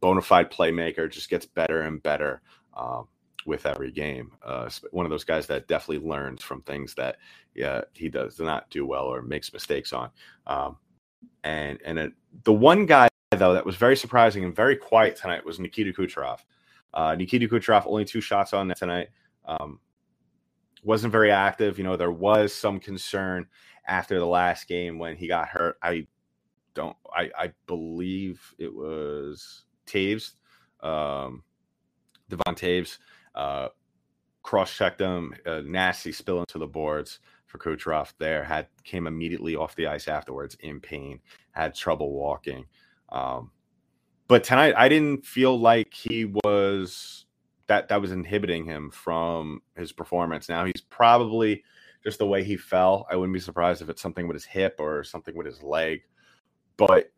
bona 0.00 0.20
fide 0.20 0.52
playmaker 0.52 1.10
just 1.10 1.30
gets 1.30 1.46
better 1.46 1.80
and 1.82 2.02
better. 2.02 2.42
Um, 2.76 3.08
with 3.46 3.64
every 3.64 3.90
game. 3.92 4.32
Uh, 4.44 4.68
one 4.90 5.06
of 5.06 5.10
those 5.10 5.24
guys 5.24 5.46
that 5.46 5.68
definitely 5.68 6.06
learns 6.06 6.42
from 6.42 6.62
things 6.62 6.94
that 6.94 7.16
yeah, 7.54 7.82
he 7.94 8.08
does 8.08 8.38
not 8.38 8.68
do 8.70 8.84
well 8.84 9.04
or 9.04 9.22
makes 9.22 9.52
mistakes 9.52 9.92
on. 9.92 10.10
Um, 10.46 10.76
and 11.44 11.78
and 11.84 11.98
it, 11.98 12.12
the 12.44 12.52
one 12.52 12.84
guy 12.86 13.08
though 13.30 13.54
that 13.54 13.64
was 13.64 13.76
very 13.76 13.96
surprising 13.96 14.44
and 14.44 14.54
very 14.54 14.76
quiet 14.76 15.16
tonight 15.16 15.44
was 15.44 15.58
Nikita 15.58 15.92
Kucherov. 15.92 16.40
Uh, 16.92 17.14
Nikita 17.14 17.48
Kucherov 17.48 17.86
only 17.86 18.04
two 18.04 18.20
shots 18.20 18.52
on 18.52 18.68
net 18.68 18.78
tonight. 18.78 19.08
Um, 19.44 19.78
wasn't 20.82 21.12
very 21.12 21.30
active. 21.30 21.78
You 21.78 21.84
know, 21.84 21.96
there 21.96 22.10
was 22.10 22.54
some 22.54 22.78
concern 22.78 23.46
after 23.86 24.18
the 24.18 24.26
last 24.26 24.68
game 24.68 24.98
when 24.98 25.16
he 25.16 25.28
got 25.28 25.48
hurt. 25.48 25.78
I 25.82 26.06
don't. 26.74 26.96
I 27.14 27.30
I 27.38 27.52
believe 27.66 28.54
it 28.58 28.72
was 28.72 29.64
Toews, 29.86 30.32
um, 30.80 31.42
Devon 32.28 32.54
Toews 32.54 32.98
uh, 33.34 33.68
cross 34.42 34.74
checked 34.74 35.00
him, 35.00 35.34
a 35.44 35.62
nasty 35.62 36.12
spill 36.12 36.40
into 36.40 36.58
the 36.58 36.66
boards 36.66 37.20
for 37.46 37.58
Kucherov 37.58 38.12
there. 38.18 38.44
Had 38.44 38.68
came 38.84 39.06
immediately 39.06 39.56
off 39.56 39.76
the 39.76 39.86
ice 39.86 40.08
afterwards 40.08 40.56
in 40.60 40.80
pain, 40.80 41.20
had 41.52 41.74
trouble 41.74 42.12
walking. 42.12 42.64
Um, 43.10 43.50
but 44.28 44.42
tonight, 44.42 44.74
I 44.76 44.88
didn't 44.88 45.24
feel 45.24 45.58
like 45.58 45.94
he 45.94 46.24
was 46.24 47.26
that 47.68 47.88
that 47.88 48.00
was 48.00 48.12
inhibiting 48.12 48.64
him 48.64 48.90
from 48.90 49.60
his 49.76 49.92
performance. 49.92 50.48
Now 50.48 50.64
he's 50.64 50.82
probably 50.88 51.64
just 52.06 52.20
the 52.20 52.26
way 52.26 52.44
he 52.44 52.56
fell. 52.56 53.04
I 53.10 53.16
wouldn't 53.16 53.34
be 53.34 53.40
surprised 53.40 53.82
if 53.82 53.88
it's 53.88 54.00
something 54.00 54.28
with 54.28 54.36
his 54.36 54.44
hip 54.44 54.76
or 54.78 55.02
something 55.02 55.36
with 55.36 55.44
his 55.44 55.60
leg. 55.60 56.02
But 56.76 57.10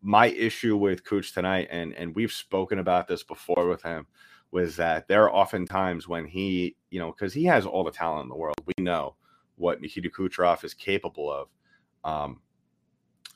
my 0.00 0.26
issue 0.26 0.76
with 0.76 1.04
Cooch 1.04 1.34
tonight, 1.34 1.66
and 1.72 1.92
and 1.94 2.14
we've 2.14 2.30
spoken 2.30 2.78
about 2.78 3.08
this 3.08 3.24
before 3.24 3.66
with 3.66 3.82
him, 3.82 4.06
was 4.52 4.76
that 4.76 5.08
there 5.08 5.24
are 5.24 5.34
often 5.34 5.66
times 5.66 6.06
when 6.06 6.24
he, 6.24 6.76
you 6.90 7.00
know, 7.00 7.10
because 7.10 7.34
he 7.34 7.44
has 7.46 7.66
all 7.66 7.82
the 7.82 7.90
talent 7.90 8.22
in 8.22 8.28
the 8.28 8.36
world. 8.36 8.54
We 8.64 8.84
know 8.84 9.16
what 9.56 9.80
Nikita 9.80 10.08
Kucherov 10.08 10.62
is 10.62 10.72
capable 10.72 11.32
of. 11.32 11.48
Um, 12.04 12.40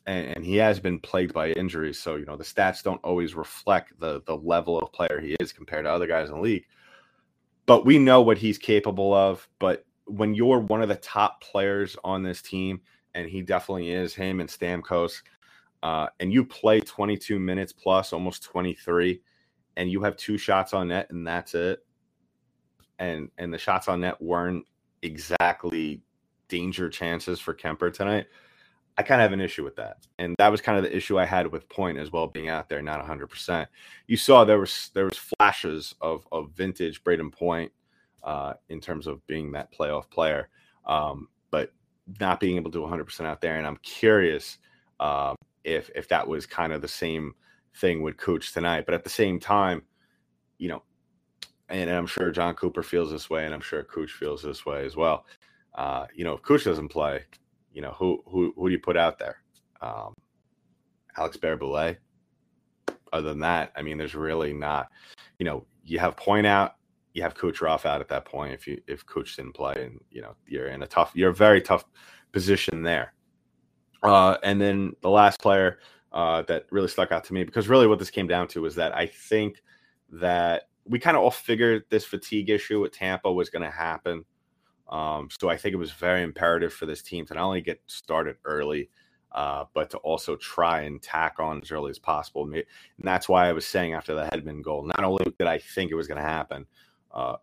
and, 0.06 0.36
and, 0.36 0.44
he 0.44 0.54
has 0.56 0.78
been 0.78 1.00
plagued 1.00 1.34
by 1.34 1.50
injuries. 1.50 1.98
So, 1.98 2.14
you 2.14 2.26
know, 2.26 2.36
the 2.36 2.44
stats 2.44 2.80
don't 2.80 3.02
always 3.02 3.34
reflect 3.34 3.98
the 3.98 4.22
the 4.24 4.36
level 4.36 4.78
of 4.78 4.92
player 4.92 5.20
he 5.20 5.34
is 5.40 5.52
compared 5.52 5.84
to 5.84 5.90
other 5.90 6.06
guys 6.06 6.28
in 6.28 6.36
the 6.36 6.40
league. 6.40 6.66
But 7.66 7.84
we 7.84 7.98
know 7.98 8.22
what 8.22 8.38
he's 8.38 8.56
capable 8.56 9.12
of. 9.12 9.48
But 9.58 9.84
when 10.06 10.34
you're 10.34 10.60
one 10.60 10.82
of 10.82 10.88
the 10.88 10.96
top 10.96 11.42
players 11.42 11.96
on 12.04 12.22
this 12.22 12.42
team 12.42 12.80
and 13.14 13.28
he 13.28 13.42
definitely 13.42 13.90
is 13.90 14.14
him 14.14 14.40
and 14.40 14.48
Stamkos. 14.48 15.22
Uh, 15.82 16.06
and 16.20 16.32
you 16.32 16.44
play 16.44 16.80
22 16.80 17.38
minutes 17.38 17.72
plus, 17.72 18.12
almost 18.12 18.44
23, 18.44 19.20
and 19.76 19.90
you 19.90 20.02
have 20.02 20.16
two 20.16 20.38
shots 20.38 20.72
on 20.72 20.88
net, 20.88 21.08
and 21.10 21.26
that's 21.26 21.54
it. 21.54 21.84
And 22.98 23.30
and 23.38 23.52
the 23.52 23.58
shots 23.58 23.88
on 23.88 24.00
net 24.00 24.20
weren't 24.22 24.64
exactly 25.02 26.02
danger 26.48 26.88
chances 26.88 27.40
for 27.40 27.52
Kuemper 27.52 27.92
tonight. 27.92 28.26
I 28.96 29.02
kind 29.02 29.20
of 29.20 29.24
have 29.24 29.32
an 29.32 29.40
issue 29.40 29.64
with 29.64 29.74
that, 29.76 30.06
and 30.18 30.36
that 30.38 30.52
was 30.52 30.60
kind 30.60 30.78
of 30.78 30.84
the 30.84 30.96
issue 30.96 31.18
I 31.18 31.24
had 31.24 31.50
with 31.50 31.68
Point 31.68 31.98
as 31.98 32.12
well, 32.12 32.28
being 32.28 32.48
out 32.48 32.68
there 32.68 32.82
not 32.82 32.98
100. 32.98 33.26
percent 33.26 33.68
You 34.06 34.16
saw 34.16 34.44
there 34.44 34.60
was 34.60 34.90
there 34.94 35.06
was 35.06 35.18
flashes 35.18 35.96
of 36.00 36.28
of 36.30 36.52
vintage 36.52 37.02
Brayden 37.02 37.32
Point 37.32 37.72
uh, 38.24 38.54
in 38.68 38.80
terms 38.80 39.06
of 39.06 39.24
being 39.26 39.52
that 39.52 39.72
playoff 39.72 40.10
player, 40.10 40.48
um, 40.86 41.28
but 41.50 41.72
not 42.20 42.40
being 42.40 42.56
able 42.56 42.70
to 42.70 42.80
100 42.80 43.04
percent 43.04 43.26
out 43.26 43.40
there. 43.40 43.56
And 43.56 43.66
I'm 43.66 43.78
curious 43.78 44.58
um, 45.00 45.36
if 45.64 45.90
if 45.94 46.08
that 46.08 46.26
was 46.26 46.46
kind 46.46 46.72
of 46.72 46.82
the 46.82 46.88
same 46.88 47.34
thing 47.76 48.02
with 48.02 48.16
Cooch 48.16 48.52
tonight. 48.52 48.84
But 48.86 48.94
at 48.94 49.04
the 49.04 49.10
same 49.10 49.38
time, 49.40 49.82
you 50.58 50.68
know, 50.68 50.82
and 51.68 51.90
I'm 51.90 52.06
sure 52.06 52.30
Jon 52.30 52.54
Cooper 52.54 52.82
feels 52.82 53.10
this 53.10 53.30
way, 53.30 53.44
and 53.44 53.54
I'm 53.54 53.60
sure 53.60 53.82
Cooch 53.82 54.12
feels 54.12 54.42
this 54.42 54.66
way 54.66 54.84
as 54.84 54.96
well. 54.96 55.26
Uh, 55.74 56.06
you 56.14 56.24
know, 56.24 56.34
if 56.34 56.42
Cooch 56.42 56.64
doesn't 56.64 56.88
play, 56.88 57.24
you 57.72 57.82
know, 57.82 57.92
who 57.92 58.22
who 58.26 58.52
who 58.56 58.68
do 58.68 58.72
you 58.72 58.78
put 58.78 58.96
out 58.96 59.18
there? 59.18 59.38
Um, 59.80 60.14
Alex 61.16 61.36
Barré-Boulet. 61.36 61.98
Other 63.12 63.28
than 63.28 63.40
that, 63.40 63.72
I 63.76 63.82
mean, 63.82 63.98
there's 63.98 64.14
really 64.14 64.52
not. 64.54 64.88
You 65.38 65.44
know, 65.44 65.66
you 65.84 65.98
have 65.98 66.16
point 66.16 66.46
out, 66.46 66.76
you 67.14 67.22
have 67.22 67.34
Coach 67.34 67.60
Kucherov 67.60 67.84
out 67.84 68.00
at 68.00 68.08
that 68.08 68.24
point 68.24 68.54
if 68.54 68.66
you 68.66 68.80
if 68.86 69.04
Cooch 69.06 69.36
didn't 69.36 69.52
play, 69.52 69.74
and 69.84 70.00
you 70.10 70.22
know 70.22 70.34
you're 70.46 70.68
in 70.68 70.82
a 70.82 70.86
tough, 70.86 71.12
you're 71.14 71.30
a 71.30 71.34
very 71.34 71.60
tough 71.60 71.84
position 72.32 72.82
there. 72.82 73.12
Uh, 74.02 74.36
and 74.42 74.60
then 74.60 74.94
the 75.00 75.10
last 75.10 75.40
player 75.40 75.78
uh, 76.12 76.42
that 76.42 76.66
really 76.70 76.88
stuck 76.88 77.12
out 77.12 77.24
to 77.24 77.34
me 77.34 77.44
because 77.44 77.68
really 77.68 77.86
what 77.86 77.98
this 77.98 78.10
came 78.10 78.26
down 78.26 78.48
to 78.48 78.66
is 78.66 78.74
that 78.74 78.96
I 78.96 79.06
think 79.06 79.62
that 80.10 80.64
we 80.84 80.98
kind 80.98 81.16
of 81.16 81.22
all 81.22 81.30
figured 81.30 81.84
this 81.90 82.04
fatigue 82.04 82.50
issue 82.50 82.80
with 82.80 82.92
Tampa 82.92 83.32
was 83.32 83.50
going 83.50 83.62
to 83.62 83.70
happen. 83.70 84.24
Um, 84.88 85.28
so 85.30 85.48
I 85.48 85.56
think 85.56 85.72
it 85.72 85.78
was 85.78 85.92
very 85.92 86.22
imperative 86.22 86.72
for 86.72 86.86
this 86.86 87.02
team 87.02 87.24
to 87.26 87.34
not 87.34 87.44
only 87.44 87.62
get 87.62 87.80
started 87.86 88.36
early, 88.44 88.90
uh, 89.30 89.64
but 89.72 89.88
to 89.90 89.98
also 89.98 90.36
try 90.36 90.82
and 90.82 91.00
tack 91.00 91.36
on 91.38 91.62
as 91.62 91.70
early 91.70 91.90
as 91.90 91.98
possible. 91.98 92.44
And 92.44 92.64
that's 92.98 93.28
why 93.28 93.48
I 93.48 93.52
was 93.52 93.64
saying 93.64 93.94
after 93.94 94.14
the 94.14 94.24
Hedman 94.24 94.62
goal, 94.62 94.84
not 94.84 95.04
only 95.04 95.24
did 95.38 95.46
I 95.46 95.58
think 95.58 95.90
it 95.90 95.94
was 95.94 96.08
going 96.08 96.20
to 96.20 96.28
happen, 96.28 96.66
uh, 97.12 97.36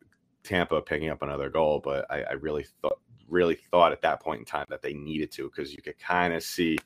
Tampa 0.43 0.81
picking 0.81 1.09
up 1.09 1.21
another 1.21 1.49
goal, 1.49 1.81
but 1.83 2.05
I, 2.09 2.23
I, 2.23 2.33
really 2.33 2.65
thought 2.81 2.99
really 3.27 3.55
thought 3.55 3.91
at 3.91 4.01
that 4.01 4.21
point 4.21 4.39
in 4.39 4.45
time 4.45 4.65
that 4.69 4.81
they 4.81 4.93
needed 4.93 5.31
to 5.33 5.43
because 5.43 5.73
you 5.73 5.81
could 5.81 5.99
kind 5.99 6.33
of 6.33 6.41
see 6.43 6.77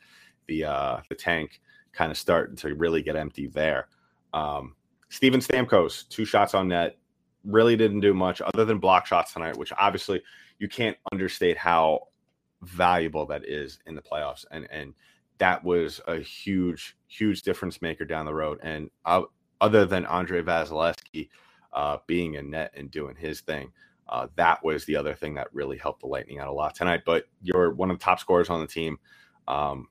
the 0.47 0.65
uh, 0.65 0.97
the 1.09 1.15
tank 1.15 1.61
kind 1.93 2.11
of 2.11 2.17
starting 2.17 2.55
to 2.57 2.75
really 2.75 3.01
get 3.01 3.15
empty 3.15 3.47
there. 3.47 3.87
Um, 4.33 4.75
Steven 5.09 5.39
Stamkos, 5.39 6.07
two 6.09 6.25
shots 6.25 6.53
on 6.53 6.67
net, 6.67 6.97
really 7.45 7.75
didn't 7.75 7.99
do 7.99 8.13
much 8.13 8.41
other 8.41 8.65
than 8.65 8.79
block 8.79 9.05
shots 9.05 9.33
tonight, 9.33 9.55
which 9.55 9.71
obviously 9.77 10.21
you 10.59 10.67
can't 10.67 10.97
understate 11.11 11.57
how 11.57 12.07
valuable 12.63 13.25
that 13.27 13.45
is 13.45 13.79
in 13.85 13.95
the 13.95 14.01
playoffs. 14.01 14.45
And 14.51 14.67
and 14.71 14.93
that 15.37 15.63
was 15.63 16.01
a 16.07 16.17
huge, 16.19 16.97
huge 17.07 17.41
difference 17.41 17.81
maker 17.81 18.05
down 18.05 18.25
the 18.25 18.33
road. 18.33 18.59
And 18.63 18.89
uh, 19.05 19.23
other 19.61 19.85
than 19.85 20.05
Andrei 20.05 20.41
Vasilevskiy 20.41 21.29
uh, 21.73 21.97
being 22.07 22.35
in 22.35 22.49
net 22.49 22.71
and 22.75 22.91
doing 22.91 23.15
his 23.15 23.41
thing, 23.41 23.71
uh, 24.09 24.27
that 24.35 24.63
was 24.63 24.85
the 24.85 24.95
other 24.95 25.13
thing 25.13 25.35
that 25.35 25.53
really 25.53 25.77
helped 25.77 26.01
the 26.01 26.07
Lightning 26.07 26.39
out 26.39 26.47
a 26.47 26.53
lot 26.53 26.75
tonight. 26.75 27.01
But 27.05 27.25
you're 27.41 27.73
one 27.73 27.91
of 27.91 27.97
the 27.97 28.03
top 28.03 28.19
scorers 28.19 28.49
on 28.49 28.59
the 28.61 28.67
team. 28.67 28.97
Um, 29.47 29.87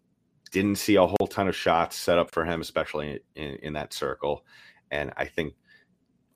didn't 0.51 0.77
see 0.77 0.97
a 0.97 1.07
whole 1.07 1.27
ton 1.29 1.49
of 1.49 1.57
shots 1.57 1.97
set 1.97 2.18
up 2.18 2.31
for 2.31 2.45
him, 2.45 2.61
especially 2.61 3.21
in, 3.35 3.55
in 3.62 3.73
that 3.73 3.92
circle. 3.92 4.45
And 4.90 5.12
I 5.16 5.25
think 5.25 5.55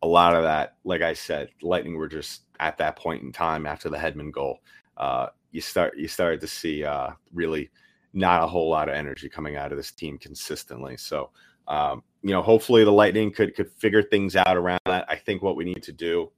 a 0.02 0.06
lot 0.06 0.34
of 0.34 0.42
that, 0.42 0.76
like 0.84 1.02
I 1.02 1.12
said, 1.12 1.50
Lightning 1.62 1.96
were 1.96 2.08
just 2.08 2.42
at 2.58 2.78
that 2.78 2.96
point 2.96 3.22
in 3.22 3.32
time 3.32 3.66
after 3.66 3.88
the 3.88 3.98
Hedman 3.98 4.32
goal. 4.32 4.60
Uh, 4.96 5.28
you 5.50 5.60
start 5.60 5.96
you 5.96 6.08
started 6.08 6.40
to 6.40 6.46
see 6.46 6.84
uh, 6.84 7.10
really 7.32 7.70
not 8.14 8.42
a 8.42 8.46
whole 8.46 8.70
lot 8.70 8.88
of 8.88 8.94
energy 8.94 9.28
coming 9.28 9.56
out 9.56 9.72
of 9.72 9.76
this 9.76 9.92
team 9.92 10.16
consistently. 10.18 10.96
So 10.96 11.30
um, 11.68 12.02
you 12.26 12.32
know, 12.32 12.42
hopefully 12.42 12.82
the 12.82 12.90
Lightning 12.90 13.30
could 13.30 13.54
could 13.54 13.70
figure 13.70 14.02
things 14.02 14.34
out 14.34 14.56
around 14.56 14.80
that. 14.86 15.06
I 15.08 15.14
think 15.14 15.42
what 15.42 15.54
we 15.54 15.64
need 15.64 15.84
to 15.84 15.92
do 15.92 16.32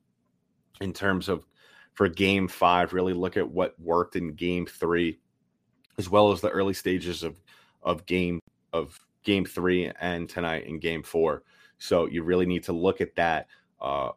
in 0.82 0.92
terms 0.92 1.30
of 1.30 1.46
for 1.94 2.10
Game 2.10 2.46
Five, 2.46 2.92
really 2.92 3.14
look 3.14 3.38
at 3.38 3.50
what 3.50 3.74
worked 3.80 4.14
in 4.14 4.34
Game 4.34 4.66
Three, 4.66 5.18
as 5.96 6.10
well 6.10 6.30
as 6.30 6.42
the 6.42 6.50
early 6.50 6.74
stages 6.74 7.22
of 7.22 7.40
of 7.82 8.04
game 8.04 8.38
of 8.74 9.00
Game 9.24 9.46
Three 9.46 9.90
and 9.98 10.28
tonight 10.28 10.66
in 10.66 10.78
Game 10.78 11.02
Four. 11.02 11.44
So 11.78 12.04
you 12.04 12.22
really 12.22 12.44
need 12.44 12.64
to 12.64 12.74
look 12.74 13.00
at 13.00 13.16
that, 13.16 13.46
uh, 13.80 14.10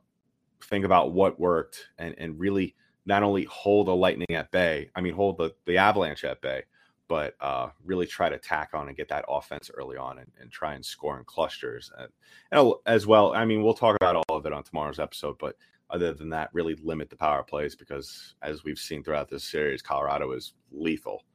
think 0.65 0.84
about 0.84 1.13
what 1.13 1.39
worked, 1.39 1.88
and 1.97 2.13
and 2.17 2.38
really 2.38 2.75
not 3.05 3.23
only 3.23 3.45
hold 3.45 3.88
the 3.88 3.95
Lightning 3.95 4.36
at 4.36 4.51
bay. 4.51 4.89
I 4.93 4.99
mean, 4.99 5.13
hold 5.13 5.38
the 5.38 5.55
the 5.65 5.77
Avalanche 5.77 6.25
at 6.25 6.41
bay, 6.41 6.63
but 7.12 7.36
uh, 7.41 7.67
really 7.84 8.08
try 8.08 8.30
to 8.30 8.38
tack 8.38 8.69
on 8.74 8.88
and 8.88 8.95
get 8.95 9.10
that 9.10 9.26
offense 9.28 9.69
early 9.74 9.97
on 9.97 10.19
and, 10.19 10.32
and 10.39 10.50
try 10.50 10.76
and 10.76 10.86
score 10.86 11.17
in 11.19 11.26
clusters 11.26 11.91
and, 11.97 12.08
and, 12.54 12.74
as 12.86 13.06
well. 13.06 13.34
I 13.34 13.43
mean, 13.43 13.62
we'll 13.62 13.74
talk 13.74 13.97
about 13.97 14.15
all 14.15 14.38
of 14.38 14.45
it 14.45 14.54
on 14.54 14.63
tomorrow's 14.63 14.97
episode, 14.97 15.36
but 15.38 15.58
other 15.89 16.13
than 16.13 16.30
that, 16.30 16.50
really 16.54 16.76
limit 16.76 17.10
the 17.10 17.17
power 17.17 17.43
plays 17.43 17.76
because 17.76 18.36
as 18.41 18.63
we've 18.63 18.80
seen 18.80 19.04
throughout 19.04 19.28
this 19.28 19.43
series, 19.43 19.82
Colorado 19.82 20.32
is 20.32 20.54
lethal 20.71 21.26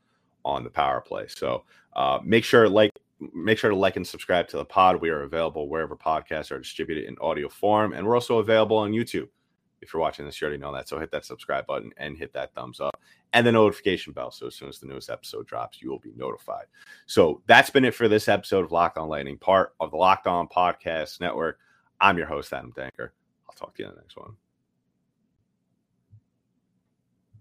on 0.46 0.64
the 0.64 0.70
power 0.70 1.02
play. 1.02 1.26
So 1.28 1.64
uh, 1.94 2.20
make 2.24 2.42
sure 2.42 2.70
like 2.70 2.92
make 3.34 3.58
sure 3.58 3.68
to 3.68 3.76
like 3.76 3.96
and 3.96 4.06
subscribe 4.06 4.48
to 4.48 4.56
the 4.56 4.64
pod. 4.64 5.02
We 5.02 5.10
are 5.10 5.24
available 5.24 5.68
wherever 5.68 5.94
podcasts 5.94 6.50
are 6.50 6.58
distributed 6.58 7.04
in 7.04 7.16
audio 7.20 7.50
form, 7.50 7.92
and 7.92 8.06
we're 8.06 8.14
also 8.14 8.38
available 8.38 8.78
on 8.78 8.92
YouTube. 8.92 9.28
If 9.82 9.92
you're 9.92 10.00
watching 10.00 10.24
this, 10.24 10.40
you 10.40 10.46
already 10.46 10.58
know 10.58 10.72
that. 10.72 10.88
So 10.88 10.98
hit 10.98 11.10
that 11.10 11.26
subscribe 11.26 11.66
button 11.66 11.92
and 11.98 12.16
hit 12.16 12.32
that 12.32 12.54
thumbs 12.54 12.80
up 12.80 12.98
and 13.32 13.46
the 13.46 13.52
notification 13.52 14.12
bell. 14.12 14.30
So 14.30 14.46
as 14.46 14.54
soon 14.54 14.68
as 14.68 14.78
the 14.78 14.86
newest 14.86 15.10
episode 15.10 15.46
drops, 15.46 15.82
you 15.82 15.90
will 15.90 15.98
be 15.98 16.12
notified. 16.16 16.66
So 17.06 17.42
that's 17.46 17.70
been 17.70 17.84
it 17.84 17.94
for 17.94 18.08
this 18.08 18.28
episode 18.28 18.64
of 18.64 18.72
Locked 18.72 18.98
On 18.98 19.08
Lightning, 19.08 19.38
part 19.38 19.74
of 19.80 19.90
the 19.90 19.96
Locked 19.96 20.26
On 20.26 20.48
Podcast 20.48 21.20
Network. 21.20 21.58
I'm 22.00 22.18
your 22.18 22.26
host, 22.26 22.52
Adam 22.52 22.72
Danker. 22.76 23.10
I'll 23.48 23.54
talk 23.56 23.74
to 23.76 23.82
you 23.82 23.88
in 23.88 23.94
the 23.94 24.00
next 24.00 24.16
one. 24.16 24.36